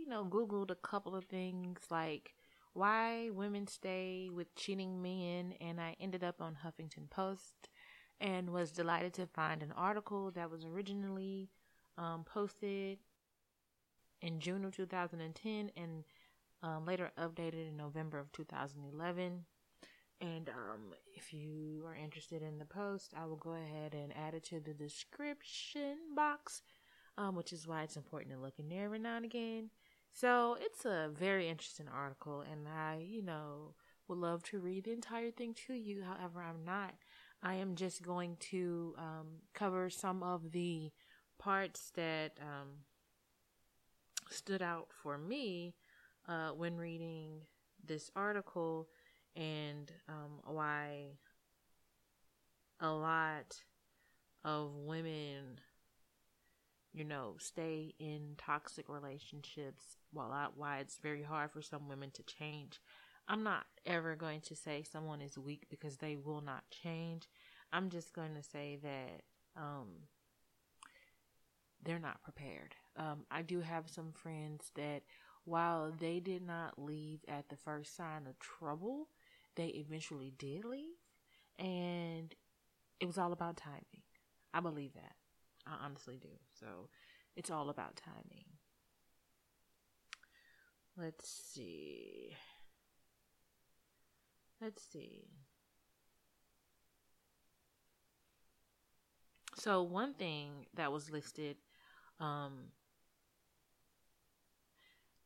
you 0.00 0.08
know, 0.08 0.24
Googled 0.24 0.70
a 0.70 0.74
couple 0.74 1.14
of 1.14 1.26
things 1.26 1.78
like 1.88 2.34
why 2.72 3.30
women 3.30 3.66
stay 3.66 4.28
with 4.32 4.54
cheating 4.54 5.02
men, 5.02 5.54
and 5.60 5.80
I 5.80 5.96
ended 6.00 6.22
up 6.22 6.40
on 6.40 6.58
Huffington 6.64 7.10
Post 7.10 7.68
and 8.20 8.50
was 8.50 8.70
delighted 8.70 9.14
to 9.14 9.26
find 9.26 9.62
an 9.62 9.72
article 9.76 10.30
that 10.32 10.50
was 10.50 10.64
originally 10.64 11.48
um, 11.96 12.24
posted 12.24 12.98
in 14.22 14.40
June 14.40 14.64
of 14.64 14.76
2010 14.76 15.70
and 15.76 16.04
um, 16.62 16.84
later 16.84 17.10
updated 17.18 17.68
in 17.68 17.76
November 17.76 18.18
of 18.18 18.30
2011. 18.32 19.44
And 20.20 20.50
um, 20.50 20.92
if 21.16 21.32
you 21.32 21.84
are 21.86 21.94
interested 21.94 22.42
in 22.42 22.58
the 22.58 22.66
post, 22.66 23.14
I 23.16 23.24
will 23.24 23.36
go 23.36 23.52
ahead 23.54 23.94
and 23.94 24.12
add 24.14 24.34
it 24.34 24.44
to 24.44 24.60
the 24.60 24.74
description 24.74 25.96
box, 26.14 26.60
um, 27.16 27.34
which 27.34 27.54
is 27.54 27.66
why 27.66 27.82
it's 27.82 27.96
important 27.96 28.34
to 28.34 28.40
look 28.40 28.58
in 28.58 28.68
there 28.68 28.84
every 28.84 28.98
now 28.98 29.16
and 29.16 29.24
again. 29.24 29.70
So 30.12 30.56
it's 30.60 30.84
a 30.84 31.10
very 31.12 31.48
interesting 31.48 31.88
article, 31.88 32.40
and 32.40 32.68
I, 32.68 33.04
you 33.06 33.22
know, 33.22 33.74
would 34.08 34.18
love 34.18 34.42
to 34.44 34.58
read 34.58 34.84
the 34.84 34.92
entire 34.92 35.30
thing 35.30 35.54
to 35.66 35.72
you. 35.72 36.02
However, 36.02 36.42
I'm 36.42 36.64
not. 36.64 36.94
I 37.42 37.54
am 37.54 37.74
just 37.74 38.02
going 38.02 38.36
to 38.50 38.94
um, 38.98 39.26
cover 39.54 39.88
some 39.88 40.22
of 40.22 40.52
the 40.52 40.90
parts 41.38 41.90
that 41.94 42.32
um, 42.40 42.84
stood 44.30 44.60
out 44.60 44.88
for 45.02 45.16
me 45.16 45.74
uh, 46.28 46.50
when 46.50 46.76
reading 46.76 47.40
this 47.86 48.10
article 48.14 48.88
and 49.36 49.90
um, 50.08 50.40
why 50.44 51.06
a 52.80 52.90
lot 52.90 53.56
of 54.44 54.74
women, 54.74 55.60
you 56.92 57.04
know, 57.04 57.34
stay 57.38 57.94
in 57.98 58.34
toxic 58.36 58.88
relationships 58.88 59.96
while 60.12 60.52
why 60.56 60.78
it's 60.78 60.98
very 60.98 61.22
hard 61.22 61.52
for 61.52 61.62
some 61.62 61.88
women 61.88 62.10
to 62.12 62.22
change. 62.22 62.80
I'm 63.28 63.44
not 63.44 63.64
ever 63.86 64.16
going 64.16 64.40
to 64.42 64.56
say 64.56 64.82
someone 64.82 65.20
is 65.20 65.38
weak 65.38 65.66
because 65.70 65.98
they 65.98 66.16
will 66.16 66.40
not 66.40 66.64
change. 66.70 67.28
I'm 67.72 67.88
just 67.90 68.12
going 68.12 68.34
to 68.34 68.42
say 68.42 68.78
that 68.82 69.22
um, 69.56 69.86
they're 71.84 72.00
not 72.00 72.22
prepared. 72.22 72.74
Um, 72.96 73.24
I 73.30 73.42
do 73.42 73.60
have 73.60 73.88
some 73.88 74.12
friends 74.12 74.72
that 74.74 75.02
while 75.44 75.92
they 75.92 76.18
did 76.18 76.42
not 76.42 76.76
leave 76.76 77.20
at 77.28 77.48
the 77.48 77.56
first 77.56 77.96
sign 77.96 78.26
of 78.26 78.38
trouble, 78.40 79.08
they 79.54 79.66
eventually 79.66 80.32
did 80.36 80.64
leave. 80.64 80.98
And 81.58 82.34
it 82.98 83.06
was 83.06 83.16
all 83.16 83.32
about 83.32 83.56
timing. 83.56 84.02
I 84.52 84.60
believe 84.60 84.94
that. 84.94 85.14
I 85.70 85.84
honestly 85.84 86.18
do. 86.20 86.28
So 86.58 86.88
it's 87.36 87.50
all 87.50 87.70
about 87.70 87.96
timing. 87.96 88.44
Let's 90.96 91.28
see. 91.28 92.36
Let's 94.60 94.82
see. 94.82 95.28
So, 99.56 99.82
one 99.82 100.14
thing 100.14 100.66
that 100.74 100.92
was 100.92 101.10
listed 101.10 101.56
um, 102.18 102.72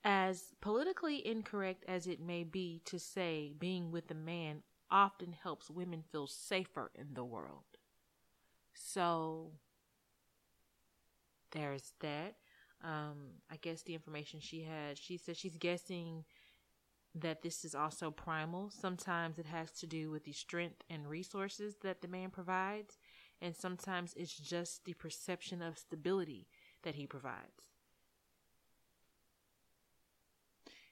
as 0.05 0.55
politically 0.61 1.27
incorrect 1.27 1.85
as 1.89 2.07
it 2.07 2.21
may 2.21 2.45
be 2.45 2.81
to 2.85 2.99
say 2.99 3.55
being 3.59 3.91
with 3.91 4.11
a 4.11 4.15
man 4.15 4.63
often 4.91 5.33
helps 5.33 5.71
women 5.71 6.03
feel 6.11 6.27
safer 6.27 6.91
in 6.95 7.15
the 7.15 7.25
world. 7.25 7.65
So 8.75 9.53
there's 11.55 11.93
that. 12.01 12.35
Um, 12.83 13.41
I 13.51 13.57
guess 13.57 13.83
the 13.83 13.95
information 13.95 14.41
she 14.41 14.63
had, 14.63 14.99
she 14.99 15.17
said 15.17 15.37
she's 15.37 15.57
guessing 15.57 16.25
that 17.15 17.43
this 17.43 17.65
is 17.65 17.75
also 17.75 18.11
primal. 18.11 18.71
Sometimes 18.71 19.39
it 19.39 19.47
has 19.47 19.71
to 19.73 19.87
do 19.87 20.11
with 20.11 20.25
the 20.25 20.33
strength 20.33 20.83
and 20.91 21.09
resources 21.09 21.77
that 21.83 22.03
the 22.03 22.09
man 22.09 22.31
provides, 22.31 22.99
and 23.41 23.57
sometimes 23.57 24.13
it's 24.17 24.37
just 24.37 24.85
the 24.85 24.95
perception 24.95 25.63
of 25.63 25.79
stability 25.79 26.49
that 26.83 26.97
he 26.97 27.07
provides. 27.07 27.71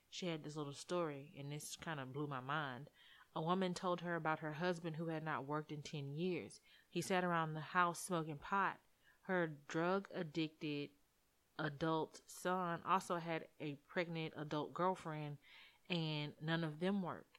She 0.09 0.27
had 0.27 0.45
this 0.45 0.57
little 0.57 0.75
story, 0.75 1.33
and 1.39 1.51
this 1.51 1.77
kind 1.81 1.99
of 1.99 2.13
blew 2.13 2.27
my 2.27 2.41
mind. 2.41 2.91
A 3.35 3.41
woman 3.41 3.73
told 3.73 4.03
her 4.03 4.15
about 4.15 4.41
her 4.41 4.53
husband 4.53 4.97
who 4.97 5.09
had 5.09 5.25
not 5.25 5.47
worked 5.47 5.73
in 5.73 5.83
10 5.83 6.11
years. 6.11 6.61
He 6.91 7.01
sat 7.01 7.25
around 7.25 7.55
the 7.55 7.61
house 7.61 7.99
smoking 7.99 8.37
pot. 8.37 8.77
Her 9.23 9.53
drug 9.69 10.09
addicted 10.15 10.91
adult 11.59 12.21
son 12.27 12.81
also 12.87 13.17
had 13.17 13.47
a 13.61 13.77
pregnant 13.89 14.35
adult 14.37 14.75
girlfriend, 14.75 15.39
and 15.89 16.33
none 16.41 16.65
of 16.65 16.81
them 16.81 17.03
worked. 17.03 17.39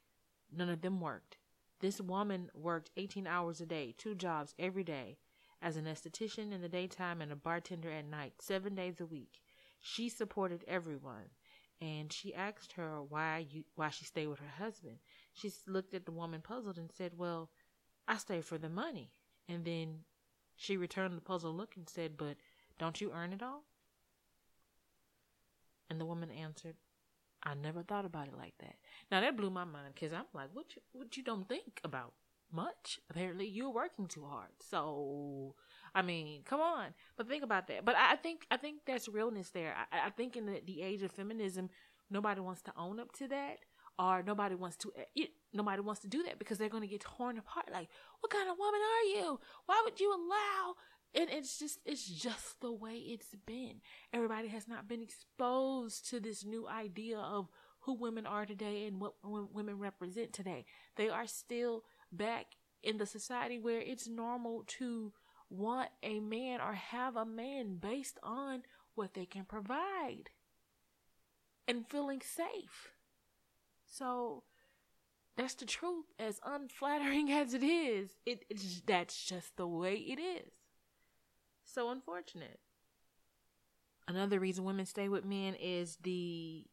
None 0.51 0.69
of 0.69 0.81
them 0.81 1.01
worked. 1.01 1.37
This 1.79 1.99
woman 1.99 2.49
worked 2.53 2.91
18 2.95 3.27
hours 3.27 3.59
a 3.59 3.65
day, 3.65 3.93
two 3.97 4.15
jobs 4.15 4.55
every 4.57 4.83
day, 4.83 5.17
as 5.61 5.75
an 5.75 5.85
esthetician 5.85 6.51
in 6.51 6.61
the 6.61 6.69
daytime 6.69 7.21
and 7.21 7.31
a 7.31 7.35
bartender 7.35 7.91
at 7.91 8.05
night, 8.05 8.41
seven 8.41 8.75
days 8.75 9.01
a 9.01 9.05
week. 9.05 9.41
She 9.79 10.07
supported 10.07 10.63
everyone 10.67 11.31
and 11.83 12.13
she 12.13 12.33
asked 12.33 12.73
her 12.73 13.01
why 13.01 13.45
you 13.49 13.65
why 13.75 13.89
she 13.89 14.05
stayed 14.05 14.27
with 14.27 14.39
her 14.39 14.63
husband. 14.63 14.99
She 15.33 15.51
looked 15.67 15.93
at 15.93 16.05
the 16.05 16.13
woman 16.13 16.41
puzzled 16.41 16.77
and 16.77 16.89
said, 16.89 17.17
"Well, 17.17 17.49
I 18.07 18.17
stay 18.17 18.39
for 18.41 18.57
the 18.57 18.69
money." 18.69 19.11
And 19.49 19.65
then 19.65 20.05
she 20.55 20.77
returned 20.77 21.17
the 21.17 21.21
puzzled 21.21 21.55
look 21.55 21.75
and 21.75 21.89
said, 21.89 22.17
"But 22.17 22.37
don't 22.77 23.01
you 23.01 23.11
earn 23.11 23.33
it 23.33 23.43
all?" 23.43 23.63
And 25.89 25.99
the 25.99 26.05
woman 26.05 26.31
answered, 26.31 26.75
"I 27.41 27.53
never 27.53 27.83
thought 27.83 28.05
about 28.05 28.27
it 28.27 28.37
like 28.37 28.57
that." 28.59 28.77
Now 29.11 29.21
that 29.21 29.37
blew 29.37 29.49
my 29.49 29.63
mind 29.63 29.93
because 29.93 30.13
I'm 30.13 30.25
like, 30.33 30.49
"What 30.53 30.75
you 30.75 30.81
what 30.91 31.17
you 31.17 31.23
don't 31.23 31.47
think 31.47 31.81
about 31.83 32.13
much? 32.51 32.99
Apparently, 33.09 33.47
you're 33.47 33.69
working 33.69 34.07
too 34.07 34.25
hard." 34.25 34.51
So 34.61 35.55
I 35.95 36.01
mean, 36.01 36.43
come 36.43 36.61
on. 36.61 36.93
But 37.15 37.27
think 37.27 37.43
about 37.43 37.67
that. 37.67 37.85
But 37.85 37.95
I 37.95 38.15
think 38.15 38.45
I 38.49 38.57
think 38.57 38.81
that's 38.85 39.07
realness 39.07 39.49
there. 39.49 39.75
I, 39.91 40.07
I 40.07 40.09
think 40.09 40.35
in 40.35 40.45
the, 40.45 40.61
the 40.65 40.81
age 40.81 41.03
of 41.03 41.11
feminism, 41.11 41.69
nobody 42.09 42.41
wants 42.41 42.61
to 42.63 42.73
own 42.77 42.99
up 42.99 43.11
to 43.13 43.27
that, 43.27 43.59
or 43.99 44.23
nobody 44.23 44.55
wants 44.55 44.77
to 44.77 44.91
eh, 44.97 45.03
it, 45.15 45.29
nobody 45.53 45.81
wants 45.81 46.01
to 46.01 46.07
do 46.07 46.23
that 46.23 46.39
because 46.39 46.57
they're 46.57 46.69
going 46.69 46.83
to 46.83 46.87
get 46.87 47.01
torn 47.01 47.37
apart. 47.37 47.69
Like, 47.71 47.89
what 48.19 48.31
kind 48.31 48.49
of 48.49 48.57
woman 48.57 48.79
are 48.81 49.17
you? 49.17 49.39
Why 49.65 49.81
would 49.83 49.99
you 49.99 50.11
allow? 50.11 50.75
And 51.15 51.29
it's 51.29 51.59
just 51.59 51.79
it's 51.85 52.07
just 52.07 52.59
the 52.61 52.71
way 52.71 52.95
it's 52.95 53.35
been. 53.45 53.81
Everybody 54.11 54.47
has 54.47 54.67
not 54.67 54.87
been 54.87 55.01
exposed 55.01 56.09
to 56.09 56.19
this 56.19 56.43
new 56.43 56.67
idea 56.67 57.19
of 57.19 57.49
who 57.81 57.93
women 57.93 58.25
are 58.25 58.45
today 58.45 58.85
and 58.87 58.99
what 58.99 59.13
women 59.23 59.77
represent 59.77 60.33
today. 60.33 60.65
They 60.95 61.09
are 61.09 61.27
still 61.27 61.83
back 62.11 62.45
in 62.81 62.97
the 62.97 63.05
society 63.05 63.59
where 63.59 63.79
it's 63.79 64.07
normal 64.07 64.63
to 64.79 65.13
want 65.49 65.89
a 66.01 66.19
man 66.19 66.61
or 66.61 66.73
have 66.73 67.15
a 67.15 67.25
man 67.25 67.75
based 67.75 68.17
on 68.23 68.63
what 68.95 69.13
they 69.13 69.25
can 69.25 69.45
provide 69.45 70.29
and 71.67 71.87
feeling 71.87 72.21
safe. 72.21 72.92
So 73.93 74.43
that's 75.37 75.53
the 75.53 75.65
truth. 75.65 76.05
As 76.17 76.39
unflattering 76.45 77.31
as 77.31 77.53
it 77.53 77.63
is, 77.63 78.09
it, 78.25 78.45
it's 78.49 78.81
that's 78.85 79.23
just 79.23 79.55
the 79.55 79.67
way 79.67 79.95
it 79.95 80.19
is. 80.19 80.51
So 81.63 81.89
unfortunate. 81.89 82.59
Another 84.07 84.39
reason 84.39 84.65
women 84.65 84.85
stay 84.85 85.07
with 85.07 85.23
men 85.23 85.55
is 85.55 85.97
the 86.03 86.65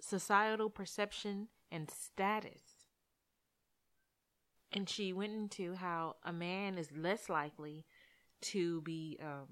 societal 0.00 0.70
perception 0.70 1.48
and 1.72 1.90
status. 1.90 2.62
And 4.70 4.88
she 4.88 5.12
went 5.12 5.32
into 5.32 5.74
how 5.74 6.16
a 6.24 6.32
man 6.32 6.78
is 6.78 6.90
less 6.96 7.28
likely 7.28 7.84
to 8.42 8.80
be 8.82 9.18
um 9.22 9.48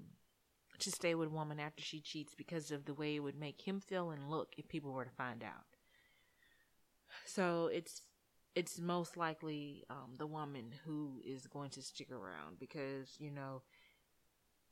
to 0.79 0.91
stay 0.91 1.13
with 1.13 1.27
a 1.27 1.31
woman 1.31 1.59
after 1.59 1.83
she 1.83 2.01
cheats 2.01 2.33
because 2.35 2.71
of 2.71 2.85
the 2.85 2.93
way 2.93 3.15
it 3.15 3.19
would 3.19 3.39
make 3.39 3.61
him 3.61 3.79
feel 3.79 4.09
and 4.09 4.29
look 4.29 4.53
if 4.57 4.67
people 4.67 4.91
were 4.91 5.05
to 5.05 5.11
find 5.11 5.43
out. 5.43 5.70
So 7.35 7.69
it's 7.71 8.01
it's 8.55 8.79
most 8.79 9.15
likely 9.15 9.83
um, 9.89 10.15
the 10.17 10.27
woman 10.27 10.73
who 10.85 11.21
is 11.25 11.47
going 11.47 11.69
to 11.71 11.81
stick 11.81 12.11
around 12.11 12.59
because 12.59 13.15
you 13.19 13.31
know 13.31 13.61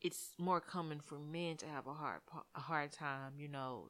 it's 0.02 0.32
more 0.38 0.62
common 0.62 1.00
for 1.00 1.20
men 1.20 1.58
to 1.58 1.66
have 1.66 1.88
a 1.88 1.94
hard 1.94 2.22
a 2.56 2.60
hard 2.60 2.92
time, 2.92 3.34
you 3.38 3.48
know, 3.48 3.90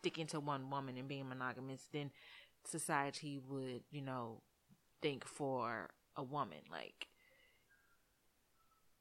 sticking 0.00 0.26
to 0.28 0.40
one 0.40 0.70
woman 0.70 0.96
and 0.96 1.08
being 1.08 1.28
monogamous 1.28 1.86
than 1.92 2.10
society 2.64 3.38
would, 3.48 3.82
you 3.90 4.02
know, 4.02 4.42
think 5.02 5.24
for 5.24 5.90
a 6.16 6.22
woman. 6.22 6.60
Like 6.70 7.08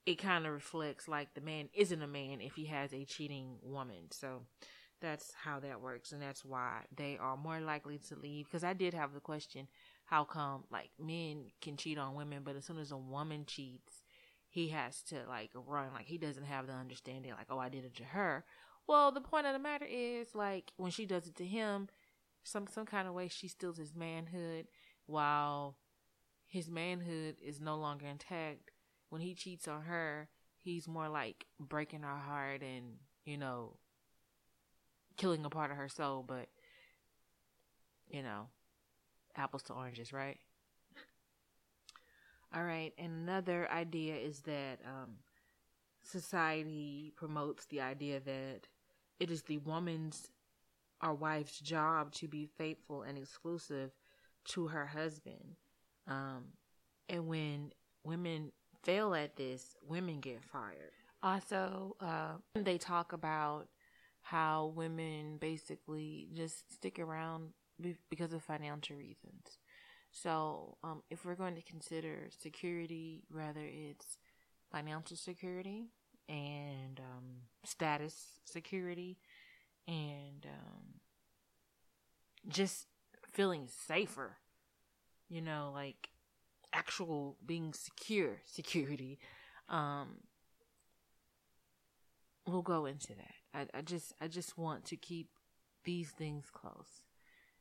it 0.06 0.16
kind 0.16 0.46
of 0.46 0.54
reflects 0.54 1.08
like 1.08 1.34
the 1.34 1.42
man 1.42 1.70
isn't 1.74 2.02
a 2.02 2.08
man 2.08 2.40
if 2.42 2.54
he 2.56 2.66
has 2.66 2.94
a 2.94 3.06
cheating 3.06 3.58
woman. 3.64 4.12
So 4.12 4.42
that's 5.02 5.34
how 5.44 5.60
that 5.60 5.82
works. 5.82 6.12
And 6.12 6.22
that's 6.22 6.44
why 6.46 6.82
they 6.96 7.18
are 7.20 7.38
more 7.38 7.60
likely 7.60 7.98
to 8.10 8.16
leave. 8.16 8.46
Because 8.46 8.64
I 8.64 8.74
did 8.74 8.94
have 8.94 9.14
the 9.14 9.20
question 9.20 9.68
how 10.06 10.24
come 10.24 10.66
like 10.72 10.92
men 11.00 11.48
can 11.62 11.78
cheat 11.78 11.98
on 11.98 12.16
women, 12.16 12.42
but 12.44 12.56
as 12.56 12.66
soon 12.66 12.78
as 12.78 12.92
a 12.92 12.98
woman 12.98 13.46
cheats, 13.46 14.04
he 14.50 14.70
has 14.70 15.02
to 15.04 15.26
like 15.28 15.52
run. 15.54 15.94
Like 15.94 16.06
he 16.06 16.18
doesn't 16.18 16.46
have 16.46 16.68
the 16.68 16.74
understanding, 16.74 17.32
like, 17.32 17.48
oh, 17.50 17.60
I 17.60 17.70
did 17.70 17.86
it 17.86 17.96
to 17.96 18.04
her. 18.04 18.46
Well, 18.88 19.12
the 19.12 19.22
point 19.22 19.48
of 19.48 19.54
the 19.54 19.60
matter 19.60 19.88
is, 19.90 20.36
like, 20.36 20.72
when 20.78 20.92
she 20.92 21.08
does 21.08 21.26
it 21.26 21.36
to 21.38 21.46
him, 21.46 21.90
some 22.44 22.68
some 22.68 22.86
kind 22.86 23.08
of 23.08 23.16
way 23.16 23.28
she 23.28 23.48
steals 23.48 23.78
his 23.78 23.96
manhood 23.96 24.68
while 25.08 25.78
his 26.48 26.70
manhood 26.70 27.38
is 27.44 27.60
no 27.60 27.76
longer 27.76 28.06
intact 28.06 28.70
when 29.10 29.22
he 29.22 29.34
cheats 29.34 29.68
on 29.68 29.84
her, 29.84 30.28
he's 30.58 30.88
more 30.88 31.10
like 31.10 31.46
breaking 31.60 32.02
her 32.02 32.18
heart 32.18 32.62
and, 32.62 32.96
you 33.24 33.38
know, 33.38 33.78
killing 35.18 35.46
a 35.46 35.50
part 35.50 35.72
of 35.72 35.78
her 35.78 35.90
soul, 35.90 36.24
but 36.26 36.48
you 38.10 38.22
know, 38.22 38.48
apples 39.36 39.64
to 39.64 39.74
oranges, 39.74 40.14
right? 40.14 40.40
All 42.54 42.64
right, 42.64 42.94
another 42.98 43.70
idea 43.72 44.16
is 44.16 44.40
that 44.42 44.80
um, 44.86 45.16
society 46.02 47.12
promotes 47.16 47.66
the 47.66 47.82
idea 47.82 48.20
that 48.22 48.62
it 49.20 49.32
is 49.32 49.44
the 49.44 49.58
woman's 49.60 50.30
or 51.04 51.14
wife's 51.14 51.60
job 51.60 52.12
to 52.14 52.28
be 52.28 52.48
faithful 52.58 53.02
and 53.02 53.18
exclusive 53.18 53.92
to 54.46 54.68
her 54.68 54.86
husband. 54.86 55.56
Um, 56.08 56.46
and 57.10 57.28
when 57.28 57.72
women 58.04 58.52
fail 58.84 59.14
at 59.16 59.36
this, 59.36 59.76
women 59.86 60.20
get 60.20 60.44
fired. 60.44 60.92
Also, 61.22 61.96
uh, 62.00 62.34
they 62.56 62.78
talk 62.78 63.12
about 63.12 63.68
how 64.26 64.74
women 64.76 65.38
basically 65.40 66.28
just 66.34 66.74
stick 66.74 66.98
around 66.98 67.50
because 68.10 68.34
of 68.34 68.42
financial 68.42 68.96
reasons. 68.96 69.60
So, 70.10 70.78
um, 70.84 71.04
if 71.12 71.24
we're 71.24 71.36
going 71.36 71.54
to 71.56 71.62
consider 71.62 72.30
security, 72.32 73.22
rather 73.30 73.62
it's 73.62 74.18
financial 74.72 75.16
security 75.16 75.92
and 76.28 77.00
um, 77.00 77.26
status 77.66 78.40
security 78.46 79.20
and 79.88 80.44
um, 80.46 80.84
just 82.48 82.88
feeling 83.32 83.68
safer. 83.68 84.38
You 85.30 85.42
know, 85.42 85.70
like 85.72 86.10
actual 86.74 87.38
being 87.46 87.74
secure 87.74 88.42
security. 88.46 89.20
Um, 89.70 90.16
we'll 92.48 92.64
go 92.64 92.86
into 92.86 93.10
that. 93.10 93.45
I, 93.56 93.68
I 93.74 93.82
just 93.82 94.14
I 94.20 94.28
just 94.28 94.58
want 94.58 94.86
to 94.86 94.98
keep 94.98 95.30
these 95.84 96.10
things 96.10 96.46
close 96.52 97.04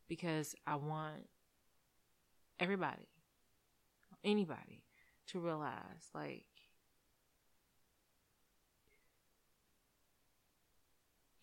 because 0.09 0.55
I 0.67 0.77
want 0.77 1.29
everybody, 2.59 3.09
anybody, 4.25 4.83
to 5.29 5.39
realize 5.39 6.11
like 6.15 6.47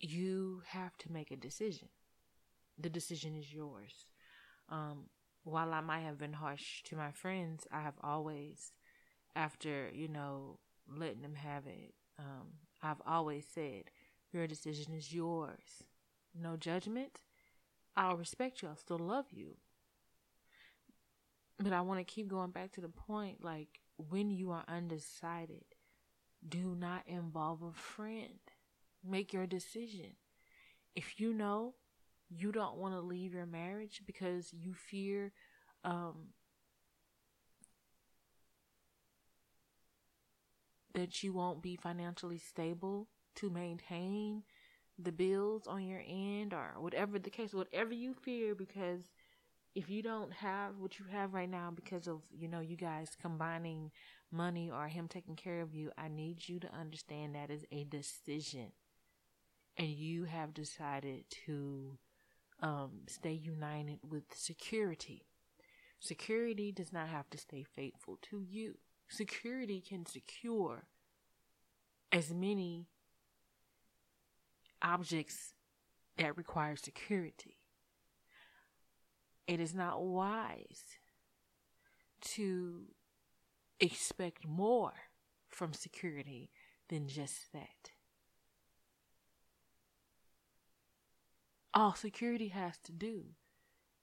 you 0.00 0.62
have 0.66 0.96
to 0.98 1.12
make 1.12 1.30
a 1.30 1.36
decision. 1.36 1.88
The 2.78 2.90
decision 2.90 3.36
is 3.36 3.52
yours. 3.52 4.06
Um, 4.68 5.04
while 5.44 5.72
I 5.72 5.80
might 5.80 6.00
have 6.00 6.18
been 6.18 6.32
harsh 6.32 6.82
to 6.84 6.96
my 6.96 7.12
friends, 7.12 7.66
I 7.70 7.82
have 7.82 7.94
always, 8.02 8.72
after, 9.36 9.90
you 9.92 10.08
know, 10.08 10.58
letting 10.88 11.22
them 11.22 11.34
have 11.34 11.66
it, 11.66 11.94
um, 12.18 12.48
I've 12.82 13.02
always 13.06 13.44
said, 13.52 13.84
your 14.32 14.46
decision 14.46 14.94
is 14.94 15.12
yours. 15.14 15.84
No 16.34 16.56
judgment. 16.56 17.20
I'll 17.96 18.16
respect 18.16 18.62
you. 18.62 18.68
I'll 18.68 18.76
still 18.76 18.98
love 18.98 19.26
you. 19.32 19.56
But 21.58 21.72
I 21.72 21.80
want 21.82 22.00
to 22.00 22.04
keep 22.04 22.28
going 22.28 22.50
back 22.50 22.72
to 22.72 22.80
the 22.80 22.88
point 22.88 23.44
like, 23.44 23.80
when 23.96 24.30
you 24.30 24.50
are 24.50 24.64
undecided, 24.68 25.64
do 26.46 26.74
not 26.78 27.02
involve 27.06 27.62
a 27.62 27.72
friend. 27.72 28.40
make 29.04 29.32
your 29.32 29.46
decision. 29.46 30.16
If 30.94 31.20
you 31.20 31.32
know 31.34 31.74
you 32.28 32.52
don't 32.52 32.76
want 32.78 32.94
to 32.94 33.00
leave 33.00 33.34
your 33.34 33.46
marriage 33.46 34.02
because 34.06 34.52
you 34.52 34.74
fear 34.74 35.32
um, 35.84 36.28
that 40.94 41.22
you 41.22 41.32
won't 41.32 41.62
be 41.62 41.76
financially 41.76 42.38
stable 42.38 43.08
to 43.36 43.50
maintain 43.50 44.42
the 44.98 45.12
bills 45.12 45.66
on 45.66 45.84
your 45.84 46.02
end 46.06 46.52
or 46.52 46.74
whatever 46.78 47.18
the 47.18 47.30
case, 47.30 47.54
whatever 47.54 47.92
you 47.92 48.14
fear, 48.14 48.54
because 48.54 49.10
if 49.74 49.88
you 49.88 50.02
don't 50.02 50.32
have 50.32 50.78
what 50.78 50.98
you 50.98 51.06
have 51.10 51.32
right 51.34 51.50
now 51.50 51.72
because 51.74 52.06
of, 52.06 52.20
you 52.30 52.48
know, 52.48 52.60
you 52.60 52.76
guys 52.76 53.16
combining 53.20 53.90
money 54.30 54.70
or 54.70 54.88
him 54.88 55.08
taking 55.08 55.36
care 55.36 55.60
of 55.60 55.74
you, 55.74 55.90
I 55.96 56.08
need 56.08 56.48
you 56.48 56.60
to 56.60 56.74
understand 56.74 57.34
that 57.34 57.50
is 57.50 57.64
a 57.72 57.84
decision. 57.84 58.72
And 59.78 59.88
you 59.88 60.24
have 60.24 60.52
decided 60.52 61.24
to 61.46 61.98
um, 62.60 62.90
stay 63.08 63.32
united 63.32 64.00
with 64.08 64.24
security. 64.34 65.24
Security 66.00 66.70
does 66.70 66.92
not 66.92 67.08
have 67.08 67.30
to 67.30 67.38
stay 67.38 67.62
faithful 67.62 68.18
to 68.30 68.40
you. 68.40 68.76
Security 69.08 69.80
can 69.86 70.04
secure 70.04 70.84
as 72.10 72.32
many 72.32 72.88
objects 74.82 75.54
that 76.18 76.36
require 76.36 76.76
security. 76.76 77.58
It 79.46 79.60
is 79.60 79.74
not 79.74 80.02
wise 80.02 80.82
to 82.22 82.82
expect 83.80 84.46
more 84.46 84.92
from 85.48 85.72
security 85.72 86.50
than 86.88 87.08
just 87.08 87.52
that. 87.52 87.90
All 91.74 91.94
security 91.94 92.48
has 92.48 92.78
to 92.84 92.92
do 92.92 93.24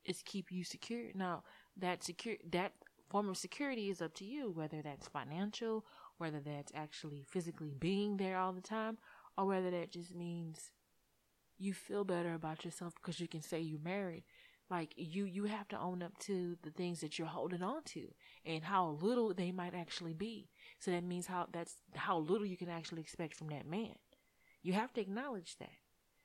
is 0.04 0.24
keep 0.26 0.52
you 0.52 0.64
secure. 0.64 1.12
Now, 1.14 1.44
that 1.78 2.04
secure 2.04 2.36
that 2.52 2.74
form 3.10 3.30
of 3.30 3.38
security 3.38 3.90
is 3.90 4.02
up 4.02 4.14
to 4.16 4.26
you, 4.26 4.52
whether 4.52 4.82
that's 4.82 5.08
financial, 5.08 5.86
whether 6.18 6.40
that's 6.40 6.72
actually 6.76 7.24
physically 7.28 7.74
being 7.80 8.18
there 8.18 8.38
all 8.38 8.54
the 8.54 8.62
time, 8.62 8.98
or 9.40 9.46
whether 9.46 9.72
that 9.72 9.90
just 9.90 10.14
means 10.14 10.72
you 11.58 11.74
feel 11.74 12.04
better 12.04 12.34
about 12.34 12.66
yourself 12.66 12.94
because 12.96 13.22
you 13.22 13.28
can 13.28 13.42
say 13.42 13.60
you're 13.62 13.80
married. 13.80 14.26
Like 14.70 14.94
you 14.98 15.24
you 15.24 15.46
have 15.46 15.68
to 15.70 15.80
own 15.80 16.04
up 16.04 16.18
to 16.20 16.58
the 16.62 16.70
things 16.72 17.00
that 17.00 17.18
you're 17.18 17.28
holding 17.28 17.64
on 17.64 17.84
to 17.86 18.10
and 18.46 18.64
how 18.64 18.98
little 19.02 19.34
they 19.34 19.52
might 19.52 19.74
actually 19.74 20.14
be. 20.14 20.50
So 20.80 20.92
that 20.92 21.04
means 21.06 21.26
how 21.26 21.48
that's 21.52 21.78
how 21.96 22.20
little 22.20 22.46
you 22.46 22.58
can 22.58 22.70
actually 22.70 23.02
expect 23.02 23.34
from 23.34 23.48
that 23.48 23.66
man. 23.66 23.96
You 24.62 24.74
have 24.74 24.94
to 24.94 25.02
acknowledge 25.02 25.56
that 25.60 25.80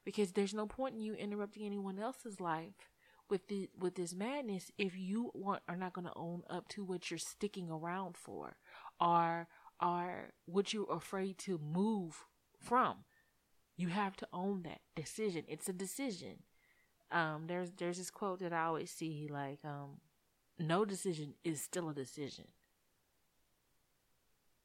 because 0.04 0.32
there's 0.32 0.52
no 0.52 0.66
point 0.66 0.96
in 0.96 1.00
you 1.00 1.14
interrupting 1.14 1.64
anyone 1.64 1.98
else's 2.00 2.40
life 2.40 2.90
with 3.30 3.46
the 3.46 3.70
with 3.78 3.94
this 3.94 4.12
madness 4.12 4.72
if 4.76 4.98
you 4.98 5.30
want 5.34 5.62
are 5.68 5.76
not 5.76 5.94
going 5.94 6.06
to 6.06 6.12
own 6.16 6.42
up 6.50 6.68
to 6.68 6.84
what 6.84 7.10
you're 7.10 7.18
sticking 7.18 7.70
around 7.70 8.16
for 8.16 8.56
or 9.00 9.46
are 9.80 10.34
what 10.46 10.72
you're 10.72 10.92
afraid 10.92 11.38
to 11.38 11.58
move 11.58 12.24
from 12.64 13.04
you 13.76 13.88
have 13.88 14.16
to 14.16 14.26
own 14.32 14.62
that 14.62 14.80
decision 14.96 15.44
it's 15.48 15.68
a 15.68 15.72
decision 15.72 16.38
um, 17.10 17.44
there's 17.46 17.70
there's 17.78 17.98
this 17.98 18.10
quote 18.10 18.40
that 18.40 18.52
I 18.52 18.64
always 18.64 18.90
see 18.90 19.28
like 19.30 19.60
um, 19.64 20.00
no 20.58 20.84
decision 20.84 21.34
is 21.44 21.62
still 21.62 21.88
a 21.88 21.94
decision. 21.94 22.46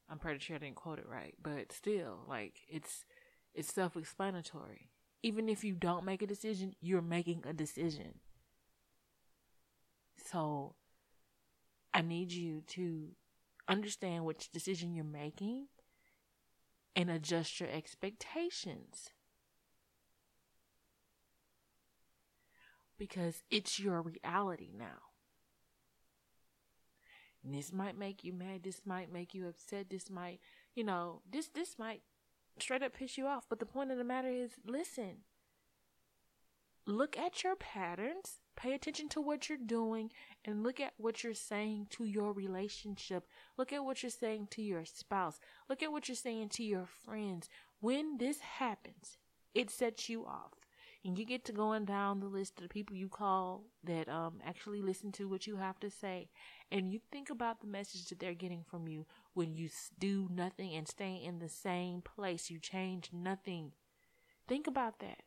I'm 0.09 0.17
pretty 0.17 0.39
sure 0.39 0.55
I 0.55 0.59
didn't 0.59 0.75
quote 0.75 0.97
it 0.97 1.07
right, 1.07 1.35
but 1.41 1.71
still, 1.71 2.21
like 2.27 2.61
it's 2.67 3.05
it's 3.53 3.71
self-explanatory. 3.73 4.89
Even 5.21 5.49
if 5.49 5.63
you 5.63 5.75
don't 5.75 6.05
make 6.05 6.21
a 6.21 6.27
decision, 6.27 6.73
you're 6.81 7.01
making 7.01 7.43
a 7.45 7.53
decision. 7.53 8.19
So 10.31 10.75
I 11.93 12.01
need 12.01 12.31
you 12.31 12.61
to 12.67 13.09
understand 13.67 14.25
which 14.25 14.51
decision 14.51 14.95
you're 14.95 15.03
making 15.03 15.67
and 16.95 17.09
adjust 17.09 17.59
your 17.59 17.69
expectations. 17.69 19.11
because 22.99 23.43
it's 23.49 23.79
your 23.79 24.01
reality 24.01 24.69
now. 24.77 25.07
And 27.43 27.55
this 27.55 27.71
might 27.71 27.97
make 27.97 28.23
you 28.25 28.33
mad, 28.33 28.63
this 28.63 28.81
might 28.85 29.11
make 29.11 29.33
you 29.33 29.47
upset, 29.47 29.89
this 29.89 30.09
might, 30.09 30.41
you 30.75 30.83
know, 30.83 31.21
this 31.31 31.47
this 31.47 31.79
might 31.79 32.01
straight 32.59 32.83
up 32.83 32.93
piss 32.93 33.17
you 33.17 33.25
off, 33.25 33.45
but 33.49 33.59
the 33.59 33.65
point 33.65 33.91
of 33.91 33.97
the 33.97 34.03
matter 34.03 34.29
is 34.29 34.51
listen. 34.67 35.19
Look 36.85 37.17
at 37.17 37.43
your 37.43 37.55
patterns, 37.55 38.41
pay 38.59 38.73
attention 38.73 39.07
to 39.09 39.21
what 39.21 39.47
you're 39.47 39.57
doing, 39.57 40.11
and 40.43 40.63
look 40.63 40.79
at 40.79 40.93
what 40.97 41.23
you're 41.23 41.33
saying 41.33 41.87
to 41.91 42.03
your 42.03 42.33
relationship. 42.33 43.25
Look 43.57 43.71
at 43.71 43.85
what 43.85 44.03
you're 44.03 44.09
saying 44.09 44.49
to 44.51 44.61
your 44.61 44.85
spouse. 44.85 45.39
Look 45.69 45.81
at 45.81 45.91
what 45.91 46.07
you're 46.07 46.15
saying 46.15 46.49
to 46.49 46.63
your 46.63 46.85
friends. 46.85 47.49
When 47.79 48.17
this 48.17 48.41
happens, 48.41 49.17
it 49.53 49.69
sets 49.69 50.09
you 50.09 50.25
off 50.25 50.53
and 51.05 51.17
you 51.17 51.25
get 51.25 51.45
to 51.45 51.53
going 51.53 51.85
down 51.85 52.19
the 52.19 52.27
list 52.27 52.57
of 52.57 52.63
the 52.63 52.69
people 52.69 52.95
you 52.95 53.07
call 53.07 53.63
that 53.83 54.09
um 54.09 54.39
actually 54.45 54.81
listen 54.81 55.11
to 55.11 55.27
what 55.27 55.47
you 55.47 55.55
have 55.55 55.79
to 55.79 55.89
say 55.89 56.29
and 56.71 56.91
you 56.91 56.99
think 57.11 57.29
about 57.29 57.61
the 57.61 57.67
message 57.67 58.05
that 58.07 58.19
they're 58.19 58.33
getting 58.33 58.63
from 58.63 58.87
you 58.87 59.05
when 59.33 59.55
you 59.55 59.69
do 59.97 60.27
nothing 60.31 60.73
and 60.75 60.87
stay 60.87 61.15
in 61.15 61.39
the 61.39 61.49
same 61.49 62.01
place 62.01 62.49
you 62.49 62.59
change 62.59 63.09
nothing 63.13 63.71
think 64.47 64.67
about 64.67 64.99
that 64.99 65.23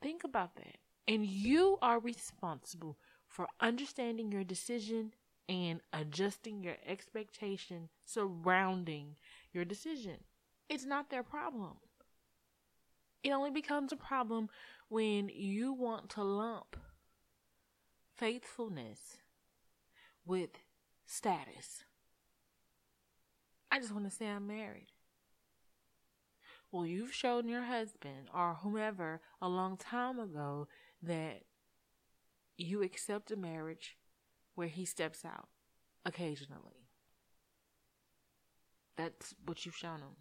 think 0.00 0.22
about 0.24 0.56
that 0.56 0.76
and 1.06 1.26
you 1.26 1.78
are 1.82 1.98
responsible 1.98 2.98
for 3.28 3.48
understanding 3.60 4.32
your 4.32 4.44
decision 4.44 5.12
and 5.48 5.80
adjusting 5.92 6.62
your 6.62 6.76
expectation 6.86 7.88
surrounding 8.04 9.16
your 9.52 9.64
decision 9.64 10.16
it's 10.68 10.86
not 10.86 11.10
their 11.10 11.22
problem 11.22 11.76
it 13.22 13.30
only 13.30 13.50
becomes 13.50 13.92
a 13.92 13.96
problem 13.96 14.48
when 14.88 15.30
you 15.34 15.72
want 15.72 16.10
to 16.10 16.22
lump 16.22 16.76
faithfulness 18.14 19.16
with 20.24 20.50
status. 21.06 21.84
I 23.70 23.80
just 23.80 23.92
want 23.92 24.04
to 24.04 24.10
say 24.10 24.26
I'm 24.26 24.46
married. 24.46 24.88
Well, 26.70 26.86
you've 26.86 27.14
shown 27.14 27.48
your 27.48 27.62
husband 27.62 28.28
or 28.34 28.54
whomever 28.54 29.20
a 29.40 29.48
long 29.48 29.76
time 29.76 30.18
ago 30.18 30.68
that 31.06 31.42
you 32.56 32.82
accept 32.82 33.30
a 33.30 33.36
marriage 33.36 33.96
where 34.54 34.68
he 34.68 34.84
steps 34.84 35.24
out 35.24 35.48
occasionally. 36.04 36.88
That's 38.96 39.34
what 39.44 39.64
you've 39.64 39.76
shown 39.76 40.00
him. 40.00 40.16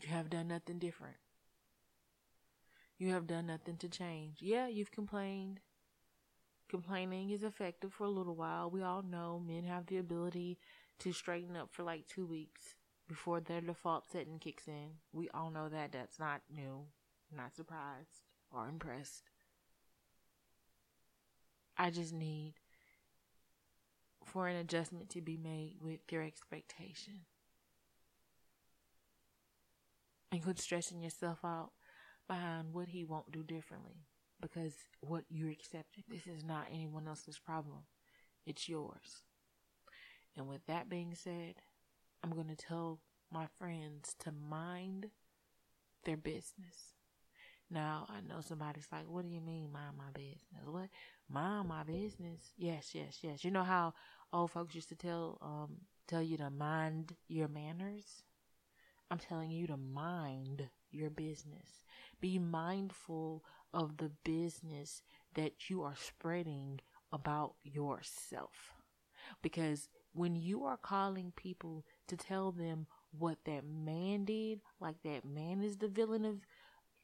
You 0.00 0.08
have 0.08 0.30
done 0.30 0.48
nothing 0.48 0.78
different. 0.78 1.16
You 2.98 3.10
have 3.12 3.26
done 3.26 3.46
nothing 3.46 3.76
to 3.78 3.88
change. 3.88 4.38
Yeah, 4.40 4.68
you've 4.68 4.92
complained. 4.92 5.60
Complaining 6.68 7.30
is 7.30 7.42
effective 7.42 7.92
for 7.92 8.04
a 8.04 8.10
little 8.10 8.36
while. 8.36 8.70
We 8.70 8.82
all 8.82 9.02
know 9.02 9.42
men 9.44 9.64
have 9.64 9.86
the 9.86 9.98
ability 9.98 10.58
to 11.00 11.12
straighten 11.12 11.56
up 11.56 11.70
for 11.72 11.82
like 11.82 12.06
two 12.06 12.26
weeks 12.26 12.76
before 13.08 13.40
their 13.40 13.60
default 13.60 14.04
setting 14.10 14.38
kicks 14.38 14.68
in. 14.68 14.90
We 15.12 15.28
all 15.30 15.50
know 15.50 15.68
that. 15.68 15.92
That's 15.92 16.18
not 16.18 16.42
new. 16.54 16.84
Not 17.32 17.54
surprised 17.54 18.22
or 18.50 18.68
impressed. 18.68 19.22
I 21.76 21.90
just 21.90 22.12
need 22.12 22.54
for 24.24 24.48
an 24.48 24.56
adjustment 24.56 25.10
to 25.10 25.20
be 25.20 25.36
made 25.36 25.76
with 25.80 26.00
your 26.10 26.22
expectation. 26.22 27.20
And 30.32 30.42
quit 30.42 30.58
stressing 30.60 31.02
yourself 31.02 31.38
out 31.44 31.72
behind 32.28 32.72
what 32.72 32.88
he 32.88 33.04
won't 33.04 33.32
do 33.32 33.42
differently 33.42 34.06
because 34.40 34.74
what 35.00 35.24
you're 35.28 35.50
accepting 35.50 36.04
this 36.08 36.26
is 36.26 36.44
not 36.44 36.68
anyone 36.72 37.08
else's 37.08 37.38
problem. 37.38 37.80
It's 38.46 38.68
yours. 38.68 39.22
And 40.36 40.46
with 40.46 40.64
that 40.66 40.88
being 40.88 41.14
said 41.14 41.56
i'm 42.22 42.30
going 42.30 42.48
to 42.48 42.56
tell 42.56 43.00
my 43.32 43.46
friends 43.58 44.14
to 44.18 44.32
mind 44.32 45.06
their 46.04 46.16
business 46.16 46.94
now 47.70 48.06
i 48.10 48.20
know 48.28 48.40
somebody's 48.40 48.88
like 48.92 49.04
what 49.08 49.22
do 49.22 49.28
you 49.28 49.40
mean 49.40 49.70
mind 49.72 49.96
my 49.96 50.10
business? 50.12 50.66
What? 50.66 50.88
Mind 51.28 51.68
my 51.68 51.84
business? 51.84 52.52
Yes 52.56 52.90
yes 52.94 53.18
yes. 53.22 53.44
You 53.44 53.50
know 53.50 53.62
how 53.64 53.94
old 54.32 54.50
folks 54.50 54.74
used 54.74 54.88
to 54.90 54.96
tell 54.96 55.38
um 55.42 55.76
tell 56.08 56.22
you 56.22 56.36
to 56.38 56.50
mind 56.50 57.14
your 57.28 57.48
manners? 57.48 58.24
I'm 59.10 59.18
telling 59.18 59.50
you 59.50 59.66
to 59.66 59.76
mind 59.76 60.68
your 60.90 61.10
business. 61.10 61.82
Be 62.20 62.38
mindful 62.38 63.44
of 63.72 63.96
the 63.96 64.10
business 64.24 65.02
that 65.34 65.68
you 65.68 65.82
are 65.82 65.96
spreading 65.96 66.80
about 67.12 67.54
yourself. 67.62 68.74
Because 69.42 69.88
when 70.12 70.34
you 70.34 70.64
are 70.64 70.76
calling 70.76 71.32
people 71.36 71.84
to 72.08 72.16
tell 72.16 72.52
them 72.52 72.86
what 73.16 73.38
that 73.44 73.64
man 73.64 74.24
did, 74.24 74.60
like 74.80 75.02
that 75.02 75.24
man 75.24 75.62
is 75.62 75.76
the 75.78 75.88
villain 75.88 76.24
of 76.24 76.40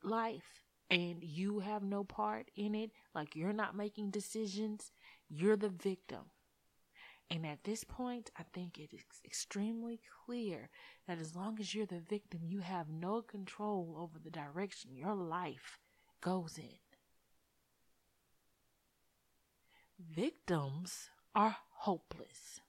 life 0.07 0.63
and 0.91 1.23
you 1.23 1.59
have 1.59 1.83
no 1.83 2.05
part 2.05 2.51
in 2.57 2.75
it, 2.75 2.91
like 3.15 3.35
you're 3.35 3.53
not 3.53 3.77
making 3.77 4.11
decisions, 4.11 4.93
you're 5.29 5.57
the 5.57 5.69
victim. 5.69 6.31
And 7.29 7.45
at 7.45 7.65
this 7.65 7.83
point, 7.83 8.31
I 8.39 8.45
think 8.55 8.79
it 8.79 8.95
is 8.95 9.03
extremely 9.25 10.01
clear 10.25 10.71
that 11.09 11.19
as 11.19 11.35
long 11.35 11.59
as 11.59 11.75
you're 11.75 11.87
the 11.87 11.99
victim, 11.99 12.41
you 12.45 12.61
have 12.61 12.89
no 12.89 13.21
control 13.21 13.97
over 13.99 14.19
the 14.23 14.31
direction 14.31 14.95
your 14.95 15.15
life 15.15 15.81
goes 16.21 16.57
in. 16.57 16.79
Victims 19.99 21.11
are 21.35 21.57
hopeless. 21.71 22.61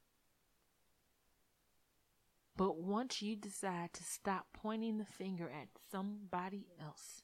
But 2.55 2.77
once 2.77 3.21
you 3.21 3.35
decide 3.35 3.93
to 3.93 4.03
stop 4.03 4.47
pointing 4.53 4.97
the 4.97 5.05
finger 5.05 5.47
at 5.47 5.67
somebody 5.91 6.65
else 6.81 7.21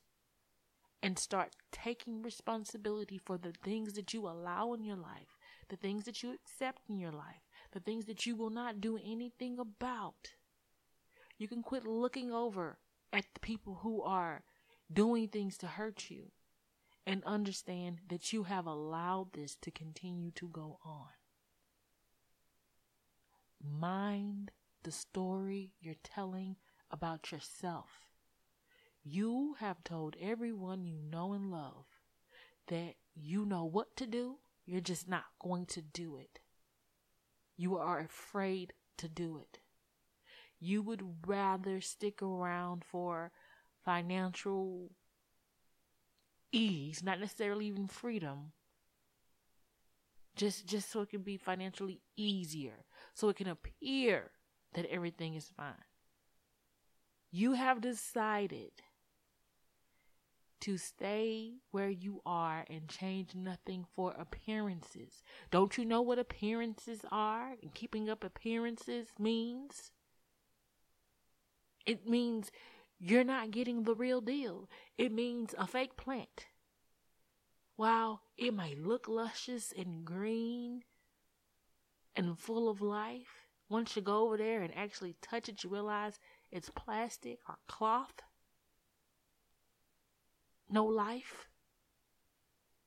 and 1.04 1.20
start 1.20 1.54
taking 1.74 2.22
responsibility 2.22 3.18
for 3.18 3.38
the 3.38 3.52
things 3.62 3.94
that 3.94 4.14
you 4.14 4.26
allow 4.26 4.72
in 4.72 4.86
your 4.86 4.96
life, 4.96 5.38
the 5.68 5.76
things 5.76 6.06
that 6.06 6.24
you 6.24 6.34
accept 6.34 6.82
in 6.90 6.98
your 6.98 7.12
life, 7.12 7.44
the 7.74 7.82
things 7.82 8.06
that 8.06 8.26
you 8.26 8.38
will 8.38 8.50
not 8.50 8.80
do 8.80 8.98
anything 9.06 9.60
about, 9.60 10.30
you 11.38 11.48
can 11.50 11.62
quit 11.62 11.86
looking 11.86 12.32
over 12.32 12.78
at 13.12 13.26
the 13.34 13.40
people 13.42 13.80
who 13.84 14.02
are 14.02 14.44
doing 14.92 15.28
things 15.28 15.58
to 15.58 15.68
hurt 15.68 16.10
you 16.10 16.32
and 17.06 17.22
understand 17.26 18.00
that 18.08 18.32
you 18.32 18.44
have 18.44 18.66
allowed 18.66 19.34
this 19.34 19.58
to 19.62 19.72
continue 19.72 20.32
to 20.32 20.48
go 20.48 20.80
on. 20.86 21.10
Mind 23.62 24.52
the 24.84 24.92
story 24.92 25.74
you're 25.82 25.96
telling 26.02 26.56
about 26.90 27.32
yourself. 27.32 28.08
You 29.04 29.56
have 29.60 29.84
told 29.84 30.16
everyone 30.22 30.86
you 30.86 30.98
know 30.98 31.34
and 31.34 31.52
love 31.52 31.86
that 32.68 32.96
you 33.14 33.46
know 33.46 33.66
what 33.66 33.96
to 33.98 34.08
do, 34.08 34.38
you're 34.66 34.82
just 34.82 35.10
not 35.10 35.26
going 35.40 35.66
to 35.68 35.82
do 35.82 36.16
it. 36.18 36.40
You 37.58 37.78
are 37.78 38.00
afraid 38.00 38.74
to 38.98 39.10
do 39.10 39.38
it. 39.38 39.60
You 40.60 40.82
would 40.82 41.28
rather 41.28 41.82
stick 41.82 42.22
around 42.22 42.86
for 42.86 43.32
financial 43.84 44.92
ease, 46.54 47.04
not 47.04 47.20
necessarily 47.20 47.68
even 47.68 47.88
freedom, 47.88 48.54
just 50.36 50.66
just 50.66 50.90
so 50.90 51.02
it 51.02 51.10
can 51.10 51.22
be 51.22 51.36
financially 51.36 52.02
easier, 52.16 52.86
so 53.14 53.28
it 53.28 53.36
can 53.36 53.48
appear 53.50 54.32
that 54.74 54.86
everything 54.86 55.36
is 55.36 55.52
fine. 55.56 55.74
You 57.30 57.54
have 57.54 57.82
decided 57.82 58.72
to 60.64 60.78
stay 60.78 61.56
where 61.72 61.90
you 61.90 62.22
are 62.26 62.64
and 62.70 62.88
change 62.88 63.36
nothing 63.36 63.86
for 63.98 64.14
appearances. 64.18 65.22
Don't 65.52 65.78
you 65.78 65.84
know 65.84 66.02
what 66.02 66.20
appearances 66.20 67.02
are 67.12 67.56
and 67.62 67.74
keeping 67.74 68.10
up 68.10 68.24
appearances 68.24 69.10
means? 69.20 69.92
It 71.86 72.08
means 72.08 72.50
you're 72.98 73.26
not 73.26 73.52
getting 73.52 73.84
the 73.84 73.94
real 73.94 74.22
deal. 74.22 74.70
It 74.98 75.12
means 75.12 75.54
a 75.58 75.68
fake 75.68 75.98
plant. 75.98 76.46
While 77.76 78.22
it 78.38 78.54
may 78.54 78.74
look 78.74 79.10
luscious 79.10 79.74
and 79.78 80.06
green 80.06 80.84
and 82.16 82.40
full 82.40 82.70
of 82.70 82.82
life, 82.82 83.48
once 83.68 83.98
you 83.98 84.02
go 84.02 84.28
over 84.28 84.38
there 84.38 84.62
and 84.62 84.74
actually 84.78 85.18
touch 85.22 85.50
it, 85.50 85.62
you 85.62 85.70
realize 85.70 86.22
it's 86.54 86.70
plastic 86.70 87.40
or 87.50 87.56
cloth. 87.68 88.22
No 90.74 90.86
life. 90.86 91.50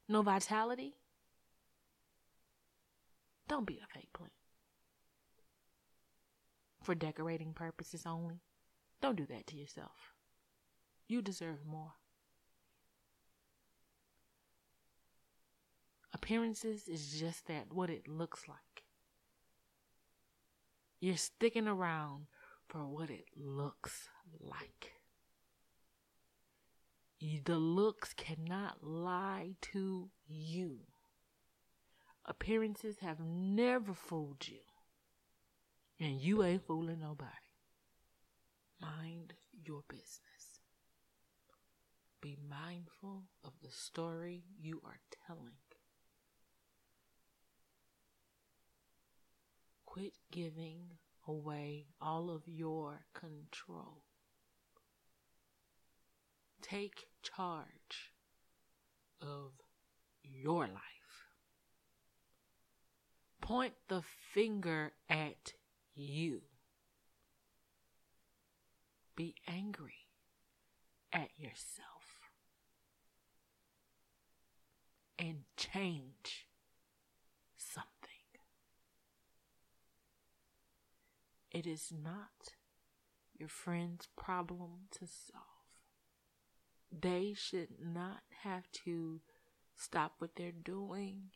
No 0.08 0.22
vitality. 0.22 0.96
Don't 3.46 3.64
be 3.64 3.78
a 3.78 3.86
fake 3.86 4.12
plant. 4.12 4.32
For 6.82 6.96
decorating 6.96 7.52
purposes 7.52 8.02
only. 8.04 8.40
Don't 9.00 9.14
do 9.14 9.24
that 9.26 9.46
to 9.46 9.56
yourself. 9.56 10.14
You 11.06 11.22
deserve 11.22 11.64
more. 11.64 11.92
Appearances 16.12 16.88
is 16.88 17.20
just 17.20 17.46
that, 17.46 17.72
what 17.72 17.88
it 17.88 18.08
looks 18.08 18.48
like. 18.48 18.82
You're 20.98 21.16
sticking 21.16 21.68
around 21.68 22.26
for 22.66 22.84
what 22.84 23.10
it 23.10 23.26
looks 23.36 24.08
like. 24.40 24.95
The 27.20 27.56
looks 27.56 28.12
cannot 28.12 28.82
lie 28.82 29.54
to 29.72 30.10
you. 30.26 30.80
Appearances 32.24 32.98
have 33.00 33.20
never 33.20 33.94
fooled 33.94 34.48
you. 34.48 34.58
And 35.98 36.20
you 36.20 36.42
ain't 36.42 36.66
fooling 36.66 37.00
nobody. 37.00 37.30
Mind 38.80 39.34
your 39.64 39.82
business. 39.88 40.60
Be 42.20 42.36
mindful 42.48 43.24
of 43.44 43.52
the 43.62 43.70
story 43.70 44.42
you 44.60 44.82
are 44.84 45.00
telling. 45.26 45.56
Quit 49.86 50.14
giving 50.30 50.98
away 51.26 51.86
all 52.00 52.30
of 52.30 52.42
your 52.46 53.06
control. 53.14 54.02
Take 56.68 57.06
charge 57.22 58.12
of 59.20 59.52
your 60.24 60.66
life. 60.66 60.80
Point 63.40 63.74
the 63.86 64.02
finger 64.34 64.94
at 65.08 65.52
you. 65.94 66.40
Be 69.14 69.36
angry 69.46 70.08
at 71.12 71.28
yourself. 71.38 72.32
And 75.16 75.42
change 75.56 76.48
something. 77.56 77.86
It 81.52 81.64
is 81.64 81.92
not 81.92 82.54
your 83.38 83.48
friend's 83.48 84.08
problem 84.16 84.88
to 84.98 85.06
solve. 85.06 85.55
They 86.98 87.34
should 87.36 87.68
not 87.80 88.20
have 88.42 88.70
to 88.84 89.20
stop 89.74 90.14
what 90.18 90.36
they're 90.36 90.52
doing 90.52 91.30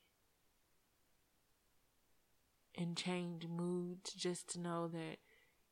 and 2.77 2.97
change 2.97 3.47
moods 3.47 4.13
just 4.15 4.49
to 4.51 4.61
know 4.61 4.89
that 4.89 5.17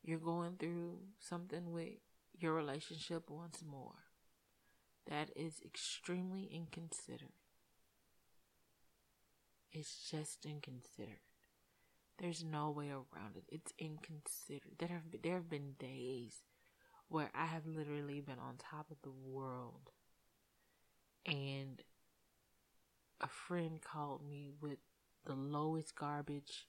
you're 0.03 0.19
going 0.19 0.57
through 0.59 0.99
something 1.19 1.71
with 1.71 1.93
your 2.37 2.53
relationship 2.53 3.29
once 3.29 3.63
more. 3.65 4.05
That 5.07 5.31
is 5.35 5.61
extremely 5.65 6.47
inconsiderate. 6.53 7.31
It's 9.71 10.09
just 10.09 10.45
inconsiderate. 10.45 11.19
There's 12.19 12.43
no 12.43 12.69
way 12.69 12.89
around 12.89 13.37
it. 13.37 13.45
It's 13.47 13.73
inconsiderate. 13.79 14.77
There 14.77 14.89
have 14.89 15.09
been, 15.09 15.21
there 15.23 15.35
have 15.35 15.49
been 15.49 15.73
days 15.79 16.43
where 17.09 17.29
I 17.35 17.47
have 17.47 17.65
literally 17.65 18.21
been 18.21 18.39
on 18.39 18.55
top 18.57 18.89
of 18.91 18.97
the 19.01 19.11
world, 19.11 19.91
and 21.25 21.81
a 23.19 23.27
friend 23.27 23.81
called 23.81 24.21
me 24.27 24.51
with 24.61 24.77
the 25.25 25.33
lowest 25.33 25.95
garbage 25.95 26.67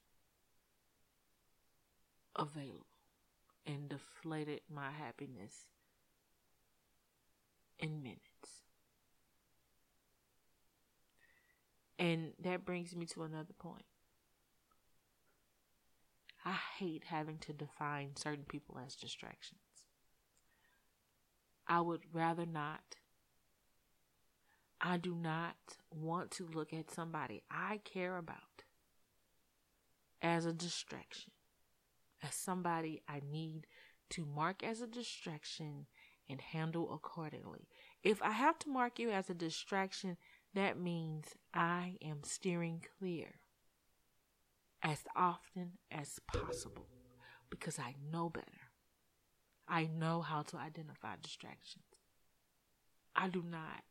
available 2.36 2.86
and 3.66 3.88
deflated 3.88 4.62
my 4.68 4.90
happiness 4.90 5.66
in 7.78 8.02
minutes. 8.02 8.20
And 11.98 12.32
that 12.42 12.64
brings 12.64 12.96
me 12.96 13.04
to 13.06 13.22
another 13.24 13.52
point. 13.58 13.84
I 16.44 16.56
hate 16.78 17.04
having 17.08 17.36
to 17.40 17.52
define 17.52 18.16
certain 18.16 18.44
people 18.48 18.80
as 18.84 18.96
distractions. 18.96 19.60
I 21.70 21.80
would 21.80 22.00
rather 22.12 22.44
not. 22.44 22.96
I 24.80 24.96
do 24.96 25.14
not 25.14 25.54
want 25.94 26.32
to 26.32 26.48
look 26.52 26.72
at 26.72 26.90
somebody 26.90 27.44
I 27.48 27.80
care 27.84 28.16
about 28.16 28.64
as 30.20 30.46
a 30.46 30.52
distraction, 30.52 31.30
as 32.24 32.34
somebody 32.34 33.02
I 33.08 33.20
need 33.30 33.68
to 34.10 34.26
mark 34.26 34.64
as 34.64 34.80
a 34.80 34.86
distraction 34.88 35.86
and 36.28 36.40
handle 36.40 36.92
accordingly. 36.92 37.68
If 38.02 38.20
I 38.20 38.32
have 38.32 38.58
to 38.60 38.68
mark 38.68 38.98
you 38.98 39.10
as 39.10 39.30
a 39.30 39.34
distraction, 39.34 40.16
that 40.54 40.76
means 40.76 41.36
I 41.54 41.98
am 42.02 42.24
steering 42.24 42.82
clear 42.98 43.34
as 44.82 45.04
often 45.14 45.78
as 45.90 46.18
possible 46.26 46.88
because 47.48 47.78
I 47.78 47.94
know 48.10 48.28
better. 48.28 48.59
I 49.70 49.86
know 49.86 50.20
how 50.20 50.42
to 50.42 50.56
identify 50.56 51.14
distractions. 51.22 51.84
I 53.14 53.28
do 53.28 53.44
not 53.48 53.84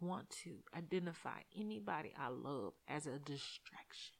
want 0.00 0.30
to 0.44 0.58
identify 0.76 1.40
anybody 1.58 2.12
I 2.16 2.28
love 2.28 2.74
as 2.86 3.06
a 3.06 3.18
distraction. 3.18 4.14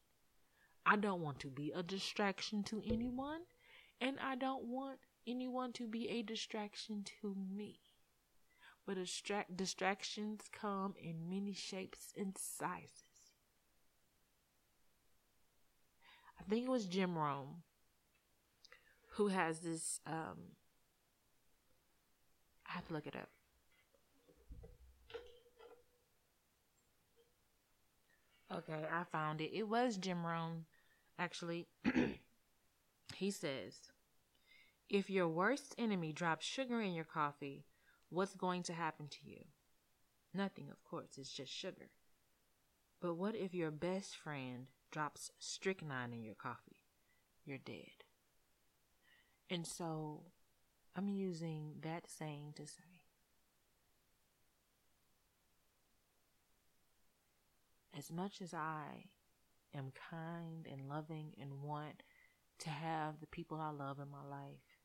I 0.84 0.96
don't 0.96 1.22
want 1.22 1.38
to 1.40 1.46
be 1.48 1.70
a 1.70 1.84
distraction 1.84 2.64
to 2.64 2.82
anyone, 2.84 3.42
and 4.00 4.18
I 4.20 4.34
don't 4.34 4.64
want 4.64 4.98
anyone 5.24 5.72
to 5.74 5.86
be 5.86 6.08
a 6.08 6.22
distraction 6.22 7.04
to 7.22 7.34
me. 7.34 7.78
But 8.84 8.96
distract- 8.96 9.56
distractions 9.56 10.50
come 10.52 10.94
in 11.00 11.30
many 11.30 11.54
shapes 11.54 12.12
and 12.18 12.36
sizes. 12.36 13.30
I 16.40 16.42
think 16.42 16.66
it 16.66 16.70
was 16.70 16.86
Jim 16.86 17.16
Rome 17.16 17.62
who 19.10 19.28
has 19.28 19.60
this. 19.60 20.00
Um, 20.06 20.56
Have 22.74 22.88
to 22.88 22.94
look 22.94 23.06
it 23.06 23.14
up. 23.14 23.28
Okay, 28.52 28.84
I 28.92 29.04
found 29.04 29.40
it. 29.40 29.56
It 29.56 29.68
was 29.68 29.96
Jim 29.96 30.26
Rohn, 30.26 30.64
actually. 31.16 31.68
he 33.14 33.30
says, 33.30 33.78
if 34.90 35.08
your 35.08 35.28
worst 35.28 35.76
enemy 35.78 36.12
drops 36.12 36.44
sugar 36.44 36.80
in 36.80 36.94
your 36.94 37.04
coffee, 37.04 37.64
what's 38.10 38.34
going 38.34 38.64
to 38.64 38.72
happen 38.72 39.06
to 39.06 39.18
you? 39.22 39.44
Nothing, 40.34 40.68
of 40.68 40.82
course, 40.82 41.16
it's 41.16 41.32
just 41.32 41.52
sugar. 41.52 41.90
But 43.00 43.14
what 43.14 43.36
if 43.36 43.54
your 43.54 43.70
best 43.70 44.16
friend 44.16 44.66
drops 44.90 45.30
strychnine 45.38 46.12
in 46.12 46.24
your 46.24 46.34
coffee? 46.34 46.82
You're 47.44 47.58
dead. 47.58 48.02
And 49.48 49.64
so 49.64 50.22
I'm 50.96 51.08
using 51.08 51.74
that 51.82 52.08
saying 52.08 52.54
to 52.56 52.66
say, 52.66 52.84
as 57.98 58.10
much 58.12 58.40
as 58.40 58.54
I 58.54 59.06
am 59.74 59.92
kind 60.10 60.68
and 60.70 60.88
loving 60.88 61.32
and 61.40 61.62
want 61.62 62.02
to 62.60 62.70
have 62.70 63.20
the 63.20 63.26
people 63.26 63.60
I 63.60 63.70
love 63.70 63.98
in 63.98 64.08
my 64.10 64.24
life, 64.28 64.78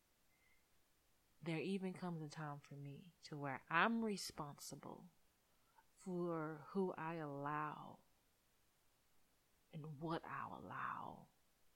there 1.43 1.59
even 1.59 1.93
comes 1.93 2.21
a 2.21 2.27
time 2.27 2.57
for 2.61 2.75
me 2.75 3.13
to 3.29 3.37
where 3.37 3.61
I'm 3.69 4.03
responsible 4.03 5.05
for 6.03 6.61
who 6.73 6.93
I 6.97 7.15
allow 7.15 7.99
and 9.73 9.83
what 9.99 10.23
I'll 10.25 10.59
allow 10.59 11.27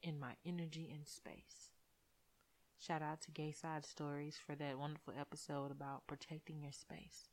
in 0.01 0.19
my 0.19 0.33
energy 0.45 0.91
and 0.93 1.07
space. 1.07 1.72
Shout 2.85 3.01
out 3.01 3.21
to 3.21 3.31
Gay 3.31 3.53
Side 3.53 3.85
Stories 3.85 4.37
for 4.45 4.55
that 4.55 4.77
wonderful 4.77 5.13
episode 5.17 5.71
about 5.71 6.05
protecting 6.05 6.61
your 6.61 6.73
space. 6.73 7.29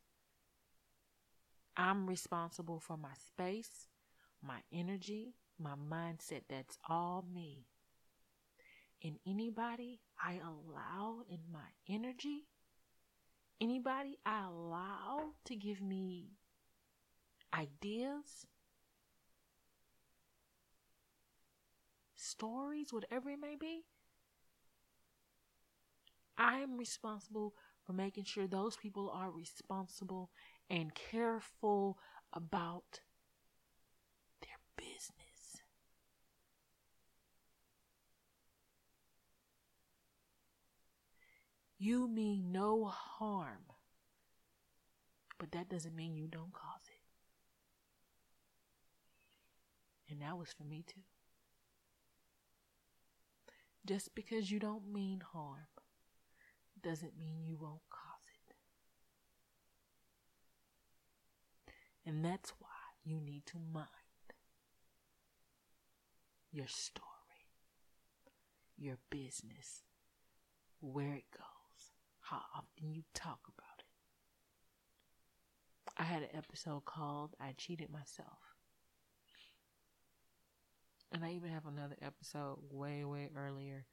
I'm 1.75 2.07
responsible 2.07 2.79
for 2.79 2.95
my 2.95 3.11
space, 3.27 3.89
my 4.41 4.59
energy, 4.71 5.33
my 5.59 5.73
mindset. 5.73 6.43
That's 6.47 6.77
all 6.87 7.25
me. 7.33 7.65
And 9.03 9.17
anybody 9.27 9.99
I 10.23 10.35
allow 10.35 11.23
in 11.29 11.39
my 11.51 11.67
energy, 11.89 12.47
anybody 13.59 14.19
I 14.25 14.45
allow 14.45 15.31
to 15.43 15.55
give 15.57 15.81
me 15.81 16.27
ideas, 17.53 18.47
stories, 22.15 22.93
whatever 22.93 23.31
it 23.31 23.39
may 23.41 23.57
be, 23.59 23.83
I 26.41 26.61
am 26.61 26.75
responsible 26.75 27.53
for 27.85 27.93
making 27.93 28.23
sure 28.23 28.47
those 28.47 28.75
people 28.75 29.11
are 29.13 29.29
responsible 29.29 30.31
and 30.71 30.91
careful 30.95 31.99
about 32.33 33.01
their 34.41 34.57
business. 34.75 35.61
You 41.77 42.07
mean 42.07 42.51
no 42.51 42.85
harm, 42.85 43.65
but 45.37 45.51
that 45.51 45.69
doesn't 45.69 45.95
mean 45.95 46.15
you 46.15 46.27
don't 46.27 46.53
cause 46.53 46.87
it. 46.87 47.01
And 50.11 50.23
that 50.23 50.39
was 50.39 50.51
for 50.51 50.63
me 50.63 50.83
too. 50.87 51.01
Just 53.85 54.15
because 54.15 54.49
you 54.49 54.57
don't 54.57 54.91
mean 54.91 55.21
harm 55.33 55.67
doesn't 56.83 57.17
mean 57.17 57.43
you 57.45 57.57
won't 57.59 57.81
cause 57.89 58.25
it. 58.47 58.55
And 62.09 62.25
that's 62.25 62.51
why 62.59 62.67
you 63.03 63.19
need 63.19 63.45
to 63.47 63.57
mind 63.73 63.87
your 66.51 66.67
story, 66.67 67.05
your 68.77 68.97
business, 69.09 69.83
where 70.79 71.13
it 71.13 71.25
goes, 71.35 71.91
how 72.21 72.41
often 72.55 72.93
you 72.93 73.03
talk 73.13 73.39
about 73.47 73.79
it. 73.79 73.85
I 75.97 76.03
had 76.03 76.23
an 76.23 76.29
episode 76.33 76.85
called 76.85 77.35
I 77.39 77.53
Cheated 77.57 77.91
Myself. 77.91 78.39
And 81.11 81.25
I 81.25 81.33
even 81.33 81.49
have 81.49 81.65
another 81.65 81.97
episode 82.01 82.57
way, 82.71 83.03
way 83.03 83.29
earlier 83.35 83.85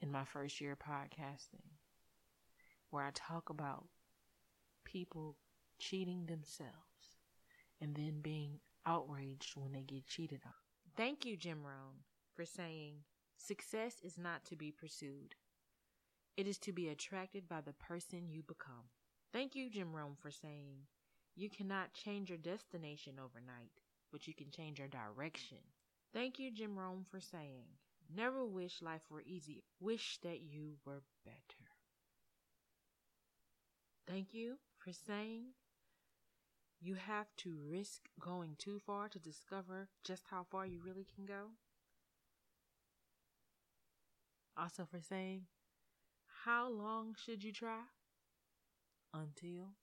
in 0.00 0.10
my 0.10 0.24
first 0.24 0.60
year 0.60 0.76
podcasting 0.76 1.62
where 2.92 3.04
I 3.04 3.10
talk 3.14 3.48
about 3.48 3.86
people 4.84 5.36
cheating 5.78 6.26
themselves 6.26 7.16
and 7.80 7.94
then 7.96 8.20
being 8.22 8.60
outraged 8.86 9.56
when 9.56 9.72
they 9.72 9.82
get 9.82 10.06
cheated 10.06 10.42
on. 10.44 10.52
Thank 10.96 11.24
you, 11.24 11.36
Jim 11.36 11.62
Rohn, 11.64 12.04
for 12.34 12.44
saying 12.44 12.96
success 13.36 13.94
is 14.02 14.18
not 14.18 14.44
to 14.44 14.56
be 14.56 14.70
pursued. 14.70 15.34
It 16.36 16.46
is 16.46 16.58
to 16.60 16.72
be 16.72 16.88
attracted 16.88 17.48
by 17.48 17.62
the 17.62 17.72
person 17.72 18.28
you 18.28 18.42
become. 18.42 18.90
Thank 19.32 19.54
you, 19.54 19.70
Jim 19.70 19.94
Rohn, 19.94 20.16
for 20.20 20.30
saying 20.30 20.86
you 21.34 21.48
cannot 21.48 21.94
change 21.94 22.28
your 22.28 22.38
destination 22.38 23.14
overnight, 23.18 23.72
but 24.10 24.28
you 24.28 24.34
can 24.34 24.50
change 24.50 24.78
your 24.78 24.88
direction. 24.88 25.58
Thank 26.12 26.38
you, 26.38 26.50
Jim 26.52 26.78
Rohn, 26.78 27.06
for 27.10 27.20
saying 27.20 27.64
never 28.14 28.44
wish 28.44 28.82
life 28.82 29.02
were 29.10 29.22
easy. 29.24 29.62
Wish 29.80 30.18
that 30.22 30.42
you 30.42 30.74
were 30.84 31.02
better. 31.24 31.71
Thank 34.06 34.32
you 34.34 34.58
for 34.78 34.92
saying 34.92 35.54
you 36.82 36.96
have 36.96 37.34
to 37.34 37.56
risk 37.66 38.10
going 38.20 38.56
too 38.58 38.78
far 38.78 39.08
to 39.08 39.18
discover 39.18 39.88
just 40.04 40.26
how 40.30 40.42
far 40.44 40.66
you 40.66 40.80
really 40.84 41.04
can 41.14 41.24
go. 41.24 41.52
Also, 44.56 44.84
for 44.86 45.00
saying, 45.00 45.46
how 46.44 46.68
long 46.68 47.14
should 47.14 47.44
you 47.44 47.52
try? 47.52 47.82
Until. 49.14 49.74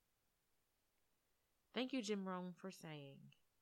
Thank 1.74 1.92
you, 1.92 2.00
Jim 2.02 2.28
Rohn, 2.28 2.52
for 2.52 2.70
saying, 2.70 3.18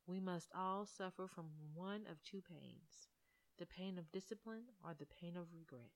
we 0.06 0.20
must 0.20 0.50
all 0.54 0.84
suffer 0.84 1.26
from 1.26 1.46
one 1.74 2.06
of 2.10 2.22
two 2.22 2.42
pains 2.42 3.08
the 3.58 3.66
pain 3.66 3.98
of 3.98 4.12
discipline 4.12 4.64
or 4.84 4.94
the 4.94 5.06
pain 5.06 5.36
of 5.36 5.52
regret. 5.52 5.90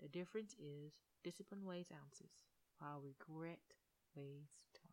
The 0.00 0.08
difference 0.08 0.54
is 0.58 0.94
discipline 1.22 1.64
weighs 1.64 1.92
ounces, 1.92 2.32
while 2.78 3.00
regret 3.00 3.60
weighs 4.16 4.48
tons. 4.74 4.90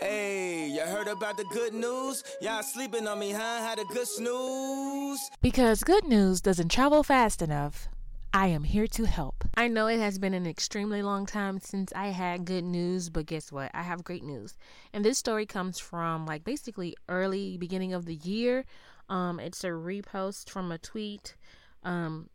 Hey, 0.00 0.68
you 0.68 0.80
heard 0.80 1.08
about 1.08 1.36
the 1.36 1.44
good 1.44 1.72
news? 1.72 2.22
Y'all 2.40 2.62
sleeping 2.62 3.06
on 3.06 3.18
me, 3.18 3.32
huh? 3.32 3.58
Had 3.60 3.78
a 3.78 3.84
good 3.84 4.06
snooze? 4.06 5.30
Because 5.40 5.82
good 5.82 6.04
news 6.04 6.40
doesn't 6.40 6.70
travel 6.70 7.02
fast 7.02 7.40
enough. 7.40 7.88
I 8.32 8.48
am 8.48 8.64
here 8.64 8.88
to 8.88 9.04
help. 9.04 9.44
I 9.54 9.68
know 9.68 9.86
it 9.86 10.00
has 10.00 10.18
been 10.18 10.34
an 10.34 10.44
extremely 10.44 11.02
long 11.02 11.24
time 11.24 11.60
since 11.60 11.92
I 11.94 12.08
had 12.08 12.44
good 12.44 12.64
news, 12.64 13.08
but 13.08 13.26
guess 13.26 13.52
what? 13.52 13.70
I 13.72 13.82
have 13.82 14.02
great 14.02 14.24
news. 14.24 14.56
And 14.92 15.04
this 15.04 15.18
story 15.18 15.46
comes 15.46 15.78
from 15.78 16.26
like 16.26 16.42
basically 16.42 16.96
early 17.08 17.56
beginning 17.56 17.94
of 17.94 18.06
the 18.06 18.16
year. 18.16 18.64
Um, 19.08 19.38
it's 19.38 19.64
a 19.64 19.68
repost 19.68 20.48
from 20.50 20.72
a 20.72 20.78
tweet. 20.78 21.36
Um, 21.82 22.30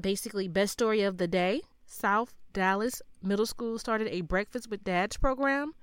basically, 0.00 0.48
best 0.48 0.72
story 0.72 1.02
of 1.02 1.18
the 1.18 1.28
day. 1.28 1.62
South 1.86 2.34
Dallas 2.52 3.02
Middle 3.22 3.46
School 3.46 3.78
started 3.78 4.08
a 4.08 4.20
breakfast 4.22 4.70
with 4.70 4.84
dads 4.84 5.16
program, 5.16 5.74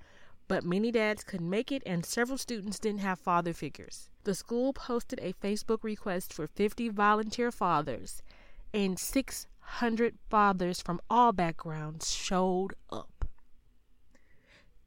but 0.48 0.64
many 0.64 0.92
dads 0.92 1.24
couldn't 1.24 1.50
make 1.50 1.72
it, 1.72 1.84
and 1.86 2.06
several 2.06 2.38
students 2.38 2.80
didn't 2.80 3.02
have 3.02 3.20
father 3.20 3.54
figures. 3.54 4.10
The 4.24 4.36
school 4.36 4.74
posted 4.74 5.20
a 5.22 5.34
Facebook 5.34 5.84
request 5.84 6.34
for 6.34 6.48
50 6.48 6.90
volunteer 6.90 7.52
fathers, 7.52 8.22
and 8.74 9.00
600 9.00 10.16
fathers 10.30 10.82
from 10.82 11.02
all 11.10 11.32
backgrounds 11.32 12.12
showed 12.12 12.74
up. 12.92 13.26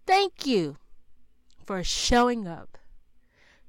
Thank 0.06 0.46
you 0.46 0.76
for 1.64 1.84
showing 1.84 2.48
up. 2.48 2.78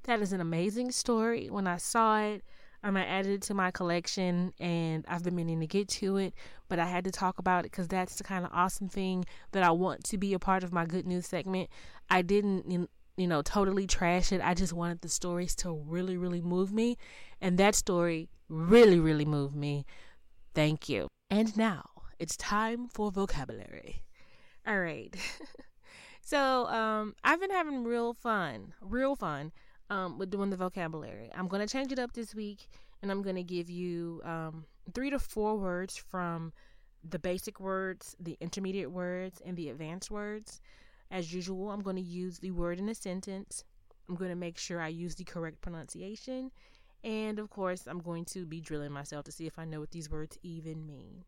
That 0.04 0.20
is 0.20 0.32
an 0.32 0.40
amazing 0.40 0.90
story. 0.92 1.48
When 1.48 1.66
I 1.66 1.76
saw 1.76 2.20
it, 2.20 2.44
Um, 2.84 2.96
I 2.96 3.06
added 3.06 3.30
it 3.32 3.42
to 3.42 3.54
my 3.54 3.70
collection 3.70 4.52
and 4.58 5.04
I've 5.06 5.22
been 5.22 5.36
meaning 5.36 5.60
to 5.60 5.68
get 5.68 5.86
to 6.00 6.16
it, 6.16 6.34
but 6.68 6.80
I 6.80 6.86
had 6.86 7.04
to 7.04 7.12
talk 7.12 7.38
about 7.38 7.60
it 7.60 7.70
because 7.70 7.86
that's 7.86 8.16
the 8.16 8.24
kind 8.24 8.44
of 8.44 8.50
awesome 8.52 8.88
thing 8.88 9.24
that 9.52 9.62
I 9.62 9.70
want 9.70 10.02
to 10.06 10.18
be 10.18 10.34
a 10.34 10.40
part 10.40 10.64
of 10.64 10.72
my 10.72 10.84
good 10.84 11.06
news 11.06 11.28
segment. 11.28 11.70
I 12.10 12.22
didn't, 12.22 12.88
you 13.16 13.26
know, 13.28 13.40
totally 13.42 13.86
trash 13.86 14.32
it. 14.32 14.40
I 14.42 14.54
just 14.54 14.72
wanted 14.72 15.00
the 15.00 15.08
stories 15.08 15.54
to 15.56 15.72
really, 15.72 16.16
really 16.16 16.40
move 16.40 16.72
me. 16.72 16.96
And 17.40 17.56
that 17.58 17.76
story 17.76 18.28
really, 18.48 18.98
really 18.98 19.26
moved 19.26 19.54
me. 19.54 19.86
Thank 20.52 20.88
you. 20.88 21.06
And 21.30 21.56
now 21.56 21.84
it's 22.18 22.36
time 22.36 22.88
for 22.88 23.12
vocabulary. 23.12 24.02
All 24.66 24.80
right. 24.80 25.14
so, 26.20 26.66
um, 26.66 27.14
I've 27.22 27.38
been 27.40 27.50
having 27.50 27.84
real 27.84 28.12
fun, 28.12 28.74
real 28.80 29.14
fun 29.14 29.52
um, 29.92 30.18
with 30.18 30.30
doing 30.30 30.48
the 30.48 30.56
vocabulary. 30.56 31.30
I'm 31.34 31.48
going 31.48 31.66
to 31.66 31.70
change 31.70 31.92
it 31.92 31.98
up 31.98 32.12
this 32.14 32.34
week 32.34 32.68
and 33.02 33.10
I'm 33.10 33.22
going 33.22 33.36
to 33.36 33.42
give 33.42 33.68
you 33.68 34.22
um, 34.24 34.64
three 34.94 35.10
to 35.10 35.18
four 35.18 35.56
words 35.56 35.96
from 35.96 36.52
the 37.08 37.18
basic 37.18 37.60
words, 37.60 38.16
the 38.18 38.38
intermediate 38.40 38.90
words, 38.90 39.42
and 39.44 39.56
the 39.56 39.68
advanced 39.68 40.10
words. 40.10 40.60
As 41.10 41.34
usual, 41.34 41.70
I'm 41.70 41.82
going 41.82 41.96
to 41.96 42.02
use 42.02 42.38
the 42.38 42.52
word 42.52 42.78
in 42.78 42.88
a 42.88 42.94
sentence. 42.94 43.64
I'm 44.08 44.14
going 44.14 44.30
to 44.30 44.36
make 44.36 44.56
sure 44.56 44.80
I 44.80 44.88
use 44.88 45.14
the 45.14 45.24
correct 45.24 45.60
pronunciation. 45.60 46.50
And 47.04 47.38
of 47.38 47.50
course, 47.50 47.86
I'm 47.86 48.00
going 48.00 48.24
to 48.26 48.46
be 48.46 48.60
drilling 48.60 48.92
myself 48.92 49.24
to 49.26 49.32
see 49.32 49.46
if 49.46 49.58
I 49.58 49.66
know 49.66 49.80
what 49.80 49.90
these 49.90 50.08
words 50.08 50.38
even 50.42 50.86
mean. 50.86 51.24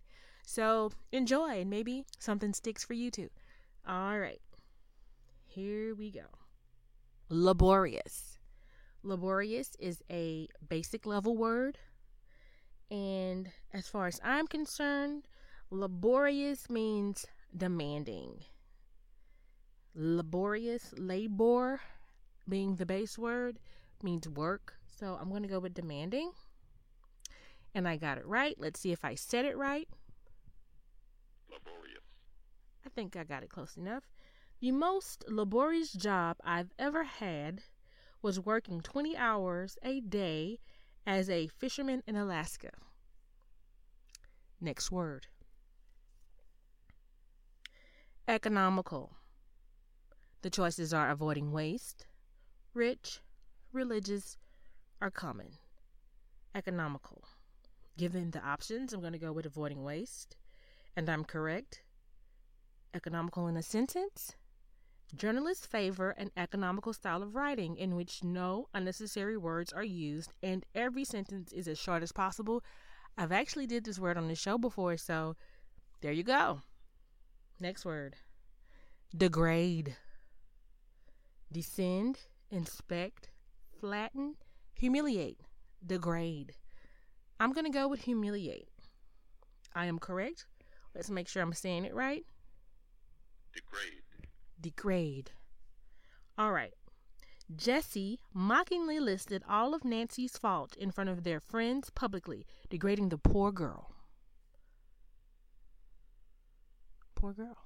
So 0.47 0.93
enjoy, 1.13 1.61
and 1.61 1.71
maybe 1.71 2.05
something 2.19 2.55
sticks 2.55 2.85
for 2.85 2.95
you 2.95 3.11
too. 3.11 3.31
All 3.87 4.19
right, 4.19 4.41
here 5.47 5.95
we 5.95 6.11
go. 6.11 6.27
Laborious. 7.29 8.34
Laborious 9.05 9.77
is 9.79 10.03
a 10.11 10.49
basic 10.67 11.05
level 11.05 11.37
word. 11.37 11.79
And 12.91 13.51
as 13.73 13.87
far 13.87 14.07
as 14.07 14.19
I'm 14.25 14.47
concerned, 14.47 15.29
laborious 15.71 16.71
means 16.71 17.27
demanding. 17.55 18.45
Laborious, 19.95 20.95
labor 20.97 21.83
being 22.49 22.77
the 22.77 22.87
base 22.87 23.19
word, 23.19 23.59
means 24.03 24.27
work. 24.27 24.75
So 24.99 25.19
I'm 25.21 25.29
going 25.29 25.43
to 25.43 25.49
go 25.49 25.59
with 25.59 25.75
demanding. 25.75 26.33
And 27.75 27.87
I 27.87 27.97
got 27.97 28.17
it 28.17 28.27
right. 28.27 28.57
Let's 28.59 28.81
see 28.81 28.93
if 28.93 29.05
I 29.05 29.17
said 29.17 29.45
it 29.45 29.57
right. 29.57 29.89
Laborious. 31.53 32.05
I 32.87 32.89
think 32.89 33.17
I 33.17 33.25
got 33.25 33.43
it 33.43 33.51
close 33.51 33.77
enough. 33.77 34.05
The 34.61 34.71
most 34.71 35.25
laborious 35.29 35.93
job 35.93 36.39
I've 36.43 36.73
ever 36.79 37.05
had 37.05 37.61
was 38.25 38.41
working 38.41 38.81
20 38.81 39.19
hours 39.19 39.77
a 39.83 40.01
day 40.01 40.59
as 41.07 41.29
a 41.29 41.47
fisherman 41.47 42.03
in 42.07 42.17
Alaska. 42.17 42.71
Next 44.61 44.91
word 44.91 45.27
economical. 48.27 49.13
The 50.41 50.49
choices 50.49 50.95
are 50.95 51.11
avoiding 51.11 51.53
waste, 51.53 52.07
rich, 52.73 53.21
religious, 53.71 54.39
or 55.03 55.11
common. 55.11 55.59
Economical. 56.55 57.25
Given 57.99 58.31
the 58.31 58.43
options, 58.43 58.95
I'm 58.95 59.01
going 59.01 59.13
to 59.13 59.19
go 59.19 59.33
with 59.33 59.45
avoiding 59.45 59.85
waste, 59.85 60.39
and 60.97 61.11
I'm 61.11 61.25
correct. 61.25 61.83
Economical 62.95 63.47
in 63.49 63.59
a 63.59 63.63
sentence 63.63 64.35
Journalists 65.17 65.67
favor 65.67 66.11
an 66.11 66.31
economical 66.37 66.93
style 66.93 67.23
of 67.23 67.37
writing 67.37 67.77
in 67.77 67.95
which 67.95 68.25
no 68.25 68.69
unnecessary 68.75 69.37
words 69.37 69.73
are 69.73 69.85
used 69.85 70.33
and 70.43 70.67
every 70.75 71.05
sentence 71.05 71.53
is 71.53 71.69
as 71.69 71.79
short 71.79 72.03
as 72.03 72.11
possible. 72.11 72.65
I've 73.17 73.31
actually 73.31 73.67
did 73.67 73.85
this 73.85 73.99
word 73.99 74.17
on 74.17 74.27
the 74.27 74.35
show 74.35 74.59
before, 74.59 74.97
so 74.97 75.37
there 76.01 76.11
you 76.13 76.25
go. 76.25 76.63
Next 77.61 77.85
word. 77.85 78.17
Degrade. 79.17 79.97
Descend, 81.53 82.19
inspect, 82.51 83.31
flatten, 83.79 84.35
humiliate, 84.75 85.39
degrade. 85.87 86.55
I'm 87.39 87.53
going 87.53 87.67
to 87.67 87.71
go 87.71 87.87
with 87.87 88.03
humiliate. 88.03 88.69
I 89.75 89.87
am 89.87 90.01
correct. 90.01 90.47
Let's 90.95 91.11
make 91.11 91.29
sure 91.29 91.43
I'm 91.43 91.53
saying 91.53 91.85
it 91.85 91.95
right. 91.95 92.25
Degrade 93.53 94.04
degrade. 94.65 95.31
All 96.39 96.51
right. 96.51 96.73
Jesse 97.55 98.19
mockingly 98.33 98.99
listed 98.99 99.43
all 99.47 99.75
of 99.75 99.85
Nancy's 99.85 100.39
fault 100.39 100.75
in 100.77 100.91
front 100.91 101.11
of 101.11 101.23
their 101.23 101.39
friends 101.39 101.91
publicly, 101.91 102.47
degrading 102.71 103.11
the 103.11 103.19
poor 103.19 103.53
girl. 103.53 103.95
Poor 107.15 107.35
girl. 107.35 107.59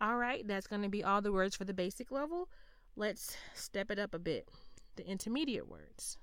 All 0.00 0.16
right, 0.16 0.46
that's 0.46 0.68
going 0.68 0.82
to 0.82 0.88
be 0.88 1.02
all 1.02 1.20
the 1.20 1.32
words 1.32 1.56
for 1.56 1.64
the 1.64 1.74
basic 1.74 2.12
level. 2.12 2.48
Let's 2.94 3.36
step 3.52 3.90
it 3.90 3.98
up 3.98 4.14
a 4.14 4.18
bit. 4.20 4.48
The 4.94 5.04
intermediate 5.04 5.68
words. 5.68 6.16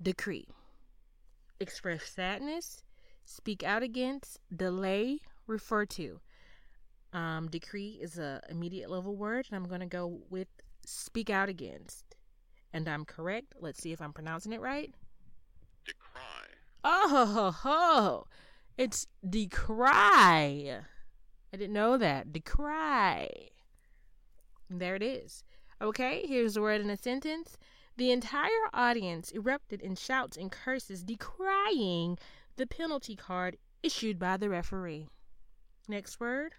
Decree. 0.00 0.48
Express 1.60 2.04
sadness, 2.04 2.82
speak 3.24 3.62
out 3.62 3.82
against, 3.82 4.38
delay, 4.54 5.18
refer 5.46 5.84
to. 5.86 6.20
Um, 7.12 7.48
decree 7.48 7.98
is 8.00 8.18
a 8.18 8.42
immediate 8.48 8.90
level 8.90 9.16
word, 9.16 9.46
and 9.50 9.56
I'm 9.56 9.68
going 9.68 9.80
to 9.80 9.86
go 9.86 10.20
with 10.30 10.48
speak 10.84 11.30
out 11.30 11.48
against. 11.48 12.04
And 12.72 12.88
I'm 12.88 13.04
correct. 13.04 13.54
Let's 13.60 13.80
see 13.80 13.92
if 13.92 14.02
I'm 14.02 14.12
pronouncing 14.12 14.52
it 14.52 14.60
right. 14.60 14.94
Decry. 15.84 16.20
Oh, 16.84 17.26
ho, 17.26 17.50
ho. 17.62 18.26
it's 18.76 19.06
decry. 19.28 20.80
I 21.52 21.56
didn't 21.56 21.72
know 21.72 21.96
that. 21.96 22.32
Decry. 22.32 23.28
There 24.70 24.94
it 24.94 25.02
is. 25.02 25.44
Okay, 25.80 26.24
here's 26.26 26.54
the 26.54 26.60
word 26.60 26.80
in 26.80 26.90
a 26.90 26.96
sentence. 26.96 27.56
The 27.98 28.12
entire 28.12 28.68
audience 28.72 29.32
erupted 29.32 29.82
in 29.82 29.96
shouts 29.96 30.36
and 30.36 30.52
curses, 30.52 31.02
decrying 31.02 32.16
the 32.54 32.64
penalty 32.64 33.16
card 33.16 33.58
issued 33.82 34.20
by 34.20 34.36
the 34.36 34.48
referee. 34.48 35.08
Next 35.88 36.20
word 36.20 36.54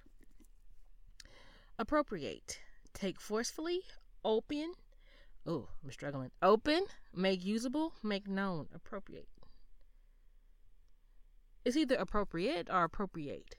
appropriate. 1.78 2.60
Take 2.94 3.22
forcefully, 3.22 3.84
open. 4.26 4.74
Oh, 5.48 5.70
I'm 5.82 5.92
struggling. 5.92 6.32
Open, 6.42 6.84
make 7.16 7.46
usable, 7.46 7.94
make 8.04 8.28
known, 8.28 8.68
appropriate. 8.76 9.30
It's 11.64 11.78
either 11.78 11.96
appropriate 11.96 12.68
or 12.70 12.84
appropriate. 12.84 13.56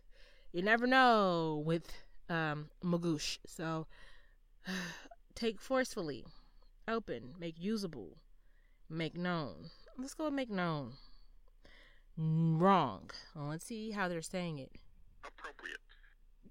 You 0.52 0.60
never 0.60 0.86
know 0.86 1.62
with 1.64 1.90
um, 2.28 2.68
Magoosh. 2.84 3.38
So, 3.46 3.86
take 5.34 5.62
forcefully, 5.62 6.26
open, 6.88 7.34
make 7.38 7.56
usable, 7.58 8.16
make 8.88 9.16
known. 9.16 9.70
Let's 9.98 10.14
go 10.14 10.30
make 10.30 10.50
known. 10.50 10.92
Wrong. 12.16 13.10
Well, 13.34 13.48
let's 13.48 13.64
see 13.64 13.90
how 13.90 14.08
they're 14.08 14.22
saying 14.22 14.58
it. 14.58 14.72
Appropriate. 15.26 15.78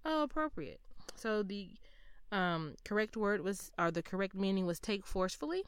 Oh, 0.06 0.24
appropriate. 0.24 0.80
So 1.16 1.44
the 1.44 1.70
um, 2.32 2.76
correct 2.86 3.18
word 3.18 3.42
was, 3.42 3.72
or 3.78 3.92
the 3.92 4.02
correct 4.02 4.36
meaning 4.36 4.66
was 4.66 4.80
take 4.80 5.06
forcefully. 5.06 5.64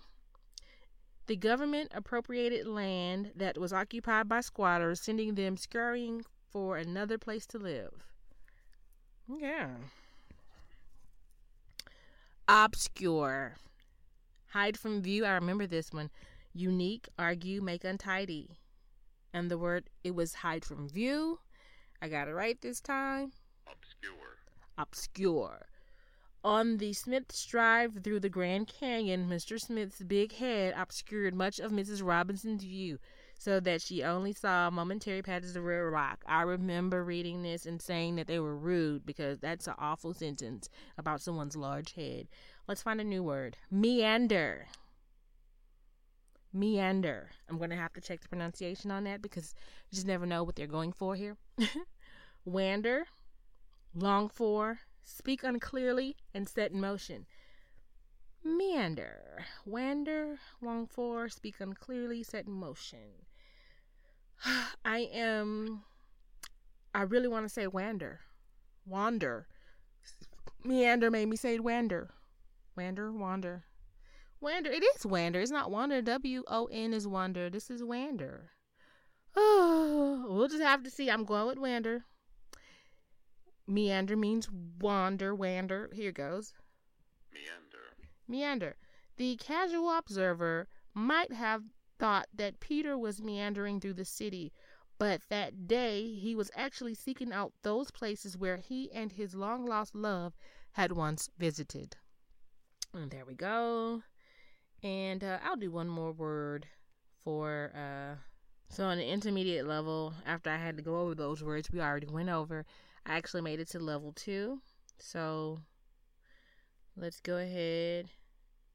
The 1.27 1.35
government 1.35 1.91
appropriated 1.93 2.67
land 2.67 3.31
that 3.35 3.57
was 3.57 3.71
occupied 3.71 4.27
by 4.27 4.41
squatters, 4.41 5.01
sending 5.01 5.35
them 5.35 5.55
scurrying 5.55 6.23
for 6.51 6.77
another 6.77 7.17
place 7.17 7.45
to 7.47 7.57
live. 7.57 7.91
Yeah. 9.39 9.69
Obscure. 12.47 13.55
Hide 14.51 14.77
from 14.77 15.01
view. 15.01 15.25
I 15.25 15.31
remember 15.31 15.65
this 15.65 15.91
one. 15.91 16.09
Unique, 16.53 17.07
argue, 17.17 17.61
make 17.61 17.85
untidy. 17.85 18.57
And 19.33 19.49
the 19.49 19.57
word, 19.57 19.89
it 20.03 20.13
was 20.13 20.33
hide 20.33 20.65
from 20.65 20.89
view. 20.89 21.39
I 22.01 22.09
got 22.09 22.27
it 22.27 22.33
right 22.33 22.59
this 22.59 22.81
time. 22.81 23.31
Obscure. 23.65 24.37
Obscure. 24.77 25.67
On 26.43 26.77
the 26.77 26.91
Smith's 26.91 27.45
drive 27.45 27.99
through 28.03 28.19
the 28.19 28.29
Grand 28.29 28.67
Canyon, 28.67 29.29
Mr. 29.29 29.57
Smith's 29.57 30.01
big 30.01 30.33
head 30.33 30.73
obscured 30.75 31.33
much 31.33 31.59
of 31.59 31.71
Mrs. 31.71 32.03
Robinson's 32.03 32.63
view 32.63 32.99
so 33.41 33.59
that 33.59 33.81
she 33.81 34.03
only 34.03 34.33
saw 34.33 34.69
momentary 34.69 35.23
patches 35.23 35.55
of 35.55 35.63
red 35.63 35.79
rock. 35.79 36.23
I 36.27 36.43
remember 36.43 37.03
reading 37.03 37.41
this 37.41 37.65
and 37.65 37.81
saying 37.81 38.17
that 38.17 38.27
they 38.27 38.37
were 38.39 38.55
rude 38.55 39.03
because 39.03 39.39
that's 39.39 39.65
an 39.65 39.73
awful 39.79 40.13
sentence 40.13 40.69
about 40.95 41.21
someone's 41.21 41.55
large 41.55 41.93
head. 41.93 42.27
Let's 42.67 42.83
find 42.83 43.01
a 43.01 43.03
new 43.03 43.23
word 43.23 43.57
meander. 43.71 44.67
meander. 46.53 47.31
I'm 47.49 47.57
going 47.57 47.71
to 47.71 47.75
have 47.75 47.93
to 47.93 48.01
check 48.01 48.21
the 48.21 48.29
pronunciation 48.29 48.91
on 48.91 49.05
that 49.05 49.23
because 49.23 49.55
you 49.89 49.95
just 49.95 50.05
never 50.05 50.27
know 50.27 50.43
what 50.43 50.55
they're 50.55 50.67
going 50.67 50.93
for 50.93 51.15
here. 51.15 51.35
wander, 52.45 53.07
long 53.95 54.29
for, 54.29 54.81
speak 55.03 55.43
unclearly, 55.43 56.15
and 56.31 56.47
set 56.47 56.73
in 56.73 56.79
motion. 56.79 57.25
Meander, 58.43 59.45
wander, 59.65 60.37
long 60.61 60.85
for, 60.85 61.27
speak 61.27 61.59
unclearly, 61.59 62.21
set 62.21 62.45
in 62.45 62.53
motion. 62.53 63.25
I 64.85 65.09
am, 65.13 65.83
I 66.93 67.03
really 67.03 67.27
want 67.27 67.45
to 67.45 67.49
say 67.49 67.67
wander, 67.67 68.21
wander. 68.85 69.47
Meander 70.63 71.09
made 71.09 71.27
me 71.27 71.35
say 71.35 71.59
wander, 71.59 72.11
wander, 72.75 73.11
wander. 73.11 73.65
Wander. 74.41 74.71
It 74.71 74.83
is 74.83 75.05
Wander. 75.05 75.39
It's 75.39 75.51
not 75.51 75.69
Wander. 75.69 76.01
W 76.01 76.43
O 76.47 76.67
N 76.71 76.95
is 76.95 77.07
Wander. 77.07 77.47
This 77.51 77.69
is 77.69 77.83
Wander. 77.83 78.49
Oh, 79.35 80.25
we'll 80.29 80.47
just 80.47 80.63
have 80.63 80.81
to 80.83 80.89
see. 80.89 81.11
I'm 81.11 81.25
going 81.25 81.45
with 81.45 81.59
Wander. 81.59 82.05
Meander 83.67 84.17
means 84.17 84.49
wander, 84.81 85.35
wander. 85.35 85.91
Here 85.93 86.11
goes. 86.11 86.53
Meander. 87.31 88.09
Meander. 88.27 88.75
The 89.17 89.35
casual 89.35 89.95
observer 89.95 90.67
might 90.95 91.31
have 91.31 91.61
thought 92.01 92.25
that 92.33 92.59
Peter 92.59 92.97
was 92.97 93.21
meandering 93.21 93.79
through 93.79 93.93
the 93.93 94.03
city, 94.03 94.51
but 94.97 95.21
that 95.29 95.67
day 95.67 96.15
he 96.15 96.33
was 96.33 96.49
actually 96.55 96.95
seeking 96.95 97.31
out 97.31 97.53
those 97.61 97.91
places 97.91 98.35
where 98.35 98.57
he 98.57 98.91
and 98.91 99.11
his 99.11 99.35
long 99.35 99.67
lost 99.67 99.93
love 99.93 100.33
had 100.71 100.91
once 100.91 101.29
visited. 101.37 101.95
And 102.91 103.11
there 103.11 103.23
we 103.23 103.35
go. 103.35 104.01
And 104.81 105.23
uh, 105.23 105.37
I'll 105.43 105.55
do 105.57 105.69
one 105.69 105.87
more 105.87 106.11
word 106.11 106.65
for 107.23 107.71
uh 107.75 108.15
so 108.69 108.85
on 108.85 108.97
the 108.97 109.05
intermediate 109.05 109.67
level, 109.67 110.13
after 110.25 110.49
I 110.49 110.57
had 110.57 110.77
to 110.77 110.83
go 110.83 111.01
over 111.01 111.13
those 111.13 111.43
words 111.43 111.69
we 111.69 111.81
already 111.81 112.07
went 112.07 112.29
over, 112.29 112.65
I 113.05 113.17
actually 113.17 113.41
made 113.41 113.59
it 113.59 113.69
to 113.71 113.79
level 113.79 114.11
two. 114.13 114.61
So 114.97 115.59
let's 116.95 117.19
go 117.19 117.37
ahead 117.37 118.09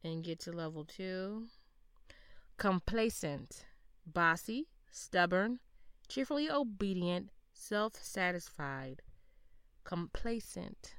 and 0.05 0.23
get 0.23 0.39
to 0.41 0.53
level 0.53 0.85
two. 0.85 1.47
Complacent, 2.59 3.67
bossy, 4.07 4.69
stubborn, 4.91 5.61
cheerfully 6.09 6.51
obedient, 6.51 7.31
self 7.53 7.95
satisfied. 8.03 9.03
Complacent. 9.85 10.95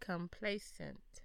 Complacent. 0.00 1.22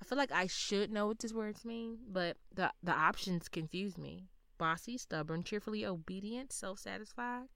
I 0.00 0.04
feel 0.04 0.18
like 0.18 0.32
I 0.32 0.46
should 0.46 0.90
know 0.90 1.06
what 1.06 1.18
these 1.18 1.34
words 1.34 1.64
mean, 1.64 1.98
but 2.08 2.36
the 2.54 2.72
the 2.82 2.92
options 2.92 3.48
confuse 3.48 3.98
me. 3.98 4.28
Bossy, 4.58 4.98
stubborn, 4.98 5.42
cheerfully 5.42 5.86
obedient, 5.86 6.52
self-satisfied, 6.52 7.48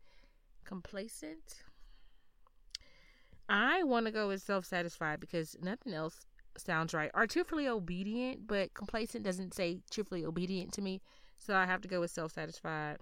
complacent. 0.64 1.64
I 3.48 3.82
want 3.82 4.06
to 4.06 4.12
go 4.12 4.28
with 4.28 4.42
self-satisfied 4.42 5.20
because 5.20 5.56
nothing 5.60 5.92
else 5.92 6.26
sounds 6.56 6.94
right. 6.94 7.10
are 7.14 7.26
cheerfully 7.26 7.68
obedient, 7.68 8.46
but 8.46 8.74
complacent 8.74 9.24
doesn't 9.24 9.54
say 9.54 9.80
cheerfully 9.90 10.24
obedient 10.24 10.72
to 10.74 10.82
me, 10.82 11.00
so 11.38 11.54
I 11.54 11.66
have 11.66 11.80
to 11.82 11.88
go 11.88 12.00
with 12.00 12.10
self-satisfied. 12.10 12.98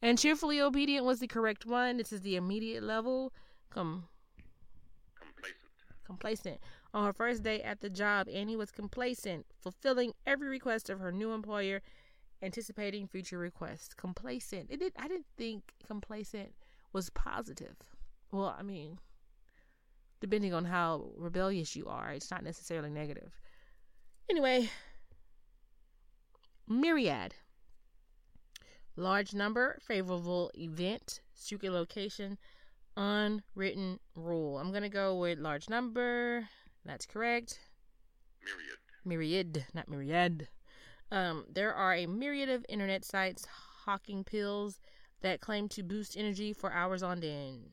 And 0.00 0.18
cheerfully 0.18 0.60
obedient 0.60 1.04
was 1.04 1.18
the 1.18 1.26
correct 1.26 1.66
one. 1.66 1.96
This 1.96 2.12
is 2.12 2.20
the 2.20 2.36
immediate 2.36 2.82
level. 2.82 3.32
Come 3.70 4.08
Complacent. 5.20 5.56
complacent. 6.04 6.60
On 6.94 7.04
her 7.04 7.12
first 7.12 7.42
day 7.42 7.60
at 7.62 7.80
the 7.80 7.90
job, 7.90 8.28
Annie 8.32 8.56
was 8.56 8.70
complacent, 8.70 9.46
fulfilling 9.60 10.12
every 10.26 10.48
request 10.48 10.88
of 10.88 11.00
her 11.00 11.12
new 11.12 11.32
employer, 11.32 11.82
anticipating 12.42 13.06
future 13.08 13.38
requests. 13.38 13.92
Complacent. 13.94 14.70
It 14.70 14.78
did. 14.78 14.92
I 14.98 15.08
didn't 15.08 15.26
think 15.36 15.74
complacent 15.86 16.54
was 16.92 17.10
positive. 17.10 17.76
Well, 18.30 18.54
I 18.58 18.62
mean, 18.62 18.98
depending 20.20 20.54
on 20.54 20.64
how 20.64 21.10
rebellious 21.16 21.76
you 21.76 21.86
are, 21.86 22.12
it's 22.12 22.30
not 22.30 22.44
necessarily 22.44 22.90
negative. 22.90 23.32
Anyway, 24.30 24.70
myriad. 26.66 27.34
Large 28.96 29.32
number, 29.32 29.78
favorable 29.80 30.50
event, 30.54 31.20
secret 31.32 31.70
location, 31.70 32.36
unwritten 32.96 34.00
rule. 34.16 34.58
I'm 34.58 34.72
gonna 34.72 34.88
go 34.88 35.16
with 35.16 35.38
large 35.38 35.68
number. 35.70 36.48
That's 36.84 37.06
correct. 37.06 37.60
Myriad. 38.42 38.78
Myriad, 39.04 39.66
not 39.72 39.88
myriad. 39.88 40.48
Um, 41.10 41.46
there 41.48 41.72
are 41.72 41.94
a 41.94 42.06
myriad 42.06 42.48
of 42.48 42.66
internet 42.68 43.04
sites 43.04 43.46
hawking 43.84 44.24
pills 44.24 44.80
that 45.22 45.40
claim 45.40 45.68
to 45.68 45.82
boost 45.82 46.16
energy 46.16 46.52
for 46.52 46.72
hours 46.72 47.02
on 47.02 47.22
end. 47.22 47.70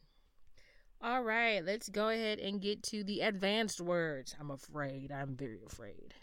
All 1.02 1.22
right, 1.22 1.64
let's 1.64 1.90
go 1.90 2.10
ahead 2.10 2.40
and 2.40 2.62
get 2.62 2.82
to 2.84 3.04
the 3.04 3.22
advanced 3.22 3.80
words. 3.80 4.36
I'm 4.40 4.50
afraid. 4.50 5.12
I'm 5.12 5.36
very 5.36 5.60
afraid. 5.66 6.14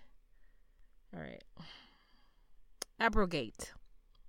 All 1.14 1.20
right. 1.20 1.42
Abrogate. 2.98 3.72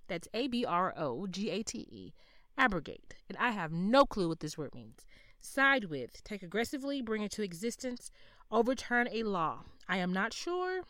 That's 0.06 0.28
A 0.34 0.48
B 0.48 0.64
R 0.64 0.92
O 0.96 1.26
G 1.26 1.50
A 1.50 1.62
T 1.62 1.78
E. 1.90 2.12
Abrogate. 2.58 3.16
And 3.28 3.38
I 3.38 3.50
have 3.50 3.72
no 3.72 4.04
clue 4.04 4.28
what 4.28 4.40
this 4.40 4.58
word 4.58 4.74
means. 4.74 5.06
Side 5.40 5.84
with. 5.84 6.22
Take 6.24 6.42
aggressively, 6.42 7.02
bring 7.02 7.22
into 7.22 7.42
existence, 7.42 8.10
overturn 8.50 9.08
a 9.10 9.22
law. 9.22 9.64
I 9.88 9.98
am 9.98 10.12
not 10.12 10.32
sure. 10.32 10.82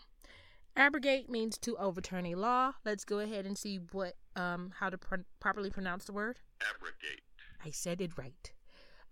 Abrogate 0.77 1.31
means 1.31 1.57
to 1.59 1.77
overturn 1.77 2.27
a 2.27 2.35
law. 2.35 2.73
Let's 2.85 3.05
go 3.05 3.21
ahead 3.21 3.47
and 3.47 3.57
see 3.57 3.79
what 3.93 4.15
um 4.37 4.73
how 4.81 4.91
to 4.91 4.99
pr- 4.99 5.27
properly 5.41 5.71
pronounce 5.71 6.05
the 6.05 6.13
word. 6.13 6.41
Abrogate. 6.61 7.23
I 7.65 7.71
said 7.71 8.01
it 8.01 8.19
right. 8.19 8.53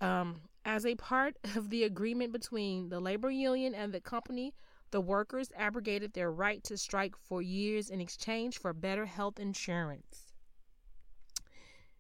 Um, 0.03 0.43
as 0.65 0.85
a 0.85 0.95
part 0.97 1.37
of 1.57 1.71
the 1.71 1.85
agreement 1.85 2.33
between 2.33 2.91
the 2.91 3.01
labor 3.01 3.31
union 3.31 3.75
and 3.75 3.95
the 3.95 4.01
company, 4.01 4.53
the 4.91 5.01
workers 5.01 5.51
abrogated 5.57 6.13
their 6.13 6.31
right 6.31 6.63
to 6.65 6.77
strike 6.77 7.17
for 7.17 7.41
years 7.41 7.89
in 7.89 8.01
exchange 8.01 8.59
for 8.59 8.75
better 8.75 9.07
health 9.07 9.41
insurance. 9.41 10.27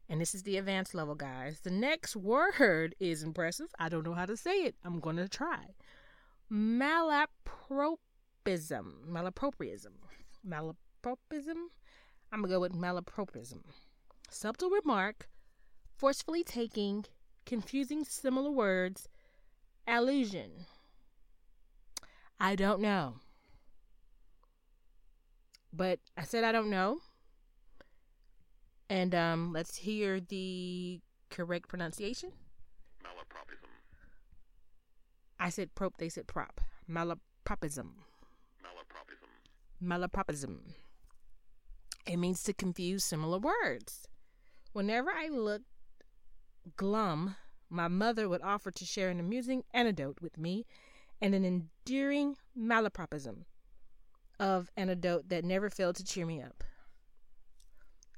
And 0.08 0.20
this 0.20 0.34
is 0.34 0.42
the 0.42 0.58
advanced 0.58 0.94
level, 0.94 1.14
guys. 1.14 1.60
The 1.60 1.70
next 1.70 2.16
word 2.16 2.94
is 3.00 3.22
impressive. 3.22 3.68
I 3.78 3.88
don't 3.88 4.04
know 4.04 4.12
how 4.12 4.26
to 4.26 4.36
say 4.36 4.64
it. 4.64 4.74
I'm 4.84 5.00
going 5.00 5.16
to 5.16 5.28
try. 5.28 5.68
Malapropism. 6.52 7.96
Malapropism. 9.08 9.94
Malapropism. 10.46 11.56
I'm 12.30 12.40
going 12.40 12.50
to 12.50 12.56
go 12.56 12.60
with 12.60 12.74
malapropism. 12.74 13.60
Subtle 14.28 14.68
remark 14.68 15.28
forcefully 15.96 16.42
taking, 16.42 17.06
confusing 17.46 18.04
similar 18.04 18.50
words, 18.50 19.08
allusion. 19.86 20.66
I 22.40 22.54
don't 22.56 22.80
know. 22.80 23.14
But 25.72 26.00
I 26.16 26.24
said 26.24 26.44
I 26.44 26.52
don't 26.52 26.70
know. 26.70 26.98
And 28.90 29.14
um, 29.14 29.52
let's 29.52 29.76
hear 29.76 30.20
the 30.20 31.00
correct 31.30 31.68
pronunciation. 31.68 32.32
Malapropism. 33.02 33.68
I 35.40 35.48
said 35.48 35.74
prop, 35.74 35.96
they 35.96 36.10
said 36.10 36.26
prop. 36.26 36.60
Malapropism. 36.90 37.88
Malapropism. 38.62 39.82
Malapropism. 39.82 40.58
It 42.06 42.16
means 42.16 42.42
to 42.42 42.52
confuse 42.52 43.04
similar 43.04 43.38
words. 43.38 44.08
Whenever 44.72 45.10
I 45.10 45.28
looked 45.28 45.71
glum, 46.76 47.36
my 47.68 47.88
mother 47.88 48.28
would 48.28 48.42
offer 48.42 48.70
to 48.70 48.84
share 48.84 49.08
an 49.08 49.20
amusing 49.20 49.64
anecdote 49.72 50.18
with 50.20 50.38
me 50.38 50.66
and 51.20 51.34
an 51.34 51.44
endearing 51.44 52.36
malapropism 52.58 53.44
of 54.38 54.70
anecdote 54.76 55.28
that 55.28 55.44
never 55.44 55.70
failed 55.70 55.96
to 55.96 56.04
cheer 56.04 56.26
me 56.26 56.42
up. 56.42 56.64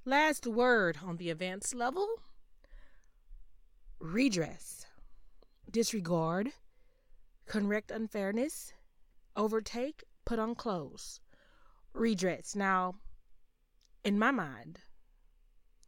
Last 0.04 0.46
word 0.46 0.98
on 1.04 1.16
the 1.16 1.30
advanced 1.30 1.74
level 1.74 2.06
redress, 4.00 4.84
disregard, 5.70 6.50
correct 7.46 7.90
unfairness, 7.90 8.72
overtake, 9.36 10.04
put 10.24 10.38
on 10.38 10.54
clothes. 10.54 11.20
Redress. 11.94 12.56
Now, 12.56 12.96
in 14.04 14.18
my 14.18 14.30
mind, 14.30 14.80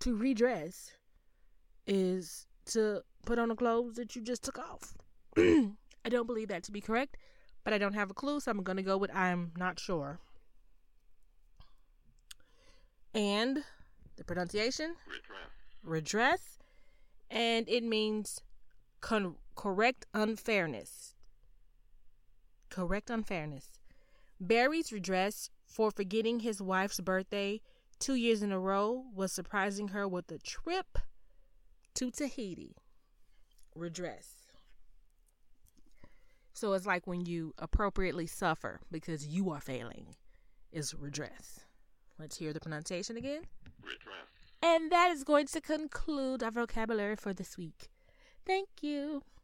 to 0.00 0.14
redress 0.14 0.92
is 1.86 2.46
to 2.66 3.02
put 3.24 3.38
on 3.38 3.48
the 3.48 3.54
clothes 3.54 3.96
that 3.96 4.16
you 4.16 4.22
just 4.22 4.42
took 4.44 4.58
off. 4.58 4.94
I 5.36 6.08
don't 6.08 6.26
believe 6.26 6.48
that 6.48 6.62
to 6.64 6.72
be 6.72 6.80
correct, 6.80 7.16
but 7.64 7.72
I 7.72 7.78
don't 7.78 7.94
have 7.94 8.10
a 8.10 8.14
clue, 8.14 8.40
so 8.40 8.50
I'm 8.50 8.62
going 8.62 8.76
to 8.76 8.82
go 8.82 8.96
with 8.96 9.14
I'm 9.14 9.52
not 9.56 9.78
sure. 9.78 10.20
And 13.14 13.64
the 14.16 14.24
pronunciation 14.24 14.94
Redress. 15.06 15.48
redress, 15.82 16.58
and 17.30 17.68
it 17.68 17.82
means 17.82 18.40
con- 19.00 19.36
correct 19.54 20.06
unfairness. 20.14 21.14
Correct 22.68 23.10
unfairness. 23.10 23.80
Barry's 24.38 24.92
redress 24.92 25.50
for 25.64 25.90
forgetting 25.90 26.40
his 26.40 26.60
wife's 26.60 27.00
birthday 27.00 27.60
two 27.98 28.14
years 28.14 28.42
in 28.42 28.52
a 28.52 28.58
row 28.58 29.04
was 29.14 29.32
surprising 29.32 29.88
her 29.88 30.06
with 30.06 30.30
a 30.30 30.38
trip 30.38 30.98
to 31.96 32.10
Tahiti. 32.10 32.76
Redress. 33.74 34.28
So 36.52 36.72
it's 36.74 36.86
like 36.86 37.06
when 37.06 37.26
you 37.26 37.54
appropriately 37.58 38.26
suffer 38.26 38.80
because 38.90 39.26
you 39.26 39.50
are 39.50 39.60
failing, 39.60 40.14
is 40.72 40.94
redress. 40.94 41.60
Let's 42.18 42.36
hear 42.36 42.52
the 42.52 42.60
pronunciation 42.60 43.16
again. 43.16 43.42
Redress. 43.82 44.28
And 44.62 44.90
that 44.92 45.10
is 45.10 45.24
going 45.24 45.46
to 45.48 45.60
conclude 45.60 46.42
our 46.42 46.50
vocabulary 46.50 47.16
for 47.16 47.32
this 47.32 47.56
week. 47.56 47.88
Thank 48.46 48.68
you. 48.80 49.22